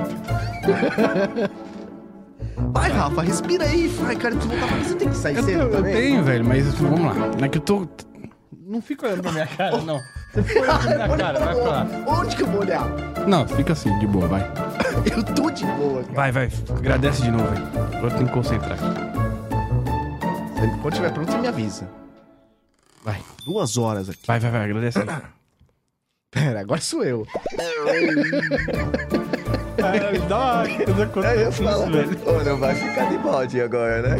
[2.73, 3.89] Vai, Rafa, respira aí.
[3.89, 5.95] Vai, cara, tu voltar pra você tem que sair Eu, cedo eu também.
[5.95, 7.15] tenho, velho, mas vamos lá.
[7.15, 7.89] Não é que eu tô.
[8.67, 10.01] Não fica olhando pra minha cara, não.
[10.33, 11.87] Você fica olhando pra minha cara, vai pra lá.
[12.07, 12.85] Onde que eu vou olhar?
[13.27, 14.43] Não, fica assim, de boa, vai.
[15.11, 16.15] Eu tô de boa, cara.
[16.15, 16.51] Vai, vai.
[16.77, 17.67] Agradece de novo, velho.
[17.97, 18.77] Agora tem que concentrar.
[20.83, 21.89] Quando tiver pronto, você me avisa.
[23.05, 23.21] Vai.
[23.45, 24.21] Duas horas aqui.
[24.27, 24.99] Vai, vai, vai, agradece.
[26.31, 27.27] Pera, agora sou eu.
[29.79, 32.19] Caralho, dá uma coisa acontece isso, velho.
[32.29, 34.17] Ô, não vai ficar de bode agora, né?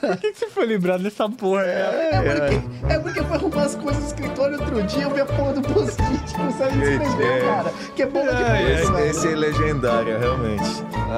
[0.00, 1.62] Por que, que você foi lembrado dessa porra?
[1.62, 5.20] É, É porque, é porque foi arrumar as coisas no escritório outro dia, eu vi
[5.20, 7.40] a porra do post-it, não sabe escrever, é.
[7.46, 7.72] cara.
[7.94, 9.06] Que é de É, é, coisa, velho.
[9.10, 10.64] Esse é legendário, realmente.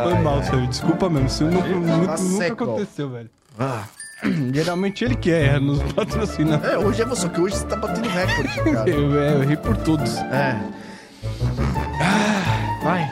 [0.03, 0.43] Foi Ai, mal, ai.
[0.45, 0.67] Sérgio.
[0.69, 1.27] Desculpa mesmo.
[1.27, 2.65] Isso nu- nunca, Tá seco.
[2.65, 3.31] aconteceu, velho.
[3.59, 3.85] Ah.
[4.53, 6.57] Geralmente ele que é, nos patrocina.
[6.65, 8.89] É, hoje é você, que hoje você tá batendo recorde, cara.
[8.91, 10.17] Eu, é, eu errei por todos.
[10.17, 10.59] É.
[12.83, 13.03] Vai.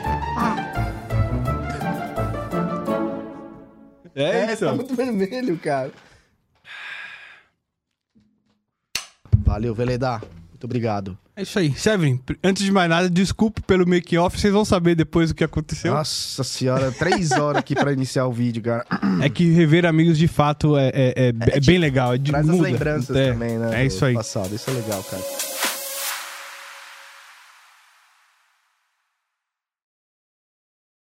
[4.15, 4.77] É, É, tá então.
[4.77, 5.93] muito vermelho, cara.
[9.39, 10.20] Valeu, Veleda.
[10.51, 11.19] Muito obrigado.
[11.39, 11.75] É isso aí.
[11.77, 14.41] Severin, antes de mais nada, desculpe pelo make-off.
[14.41, 15.93] Vocês vão saber depois o que aconteceu.
[15.93, 18.87] Nossa senhora, três horas aqui pra iniciar o vídeo, cara.
[19.23, 22.15] É que rever amigos de fato é, é, é- é bem legal.
[22.15, 22.69] É de, Traz as muda.
[22.69, 23.83] lembranças É, também, né?
[23.83, 24.15] É isso aí.
[24.15, 24.55] Passado.
[24.55, 25.23] Isso é legal, cara.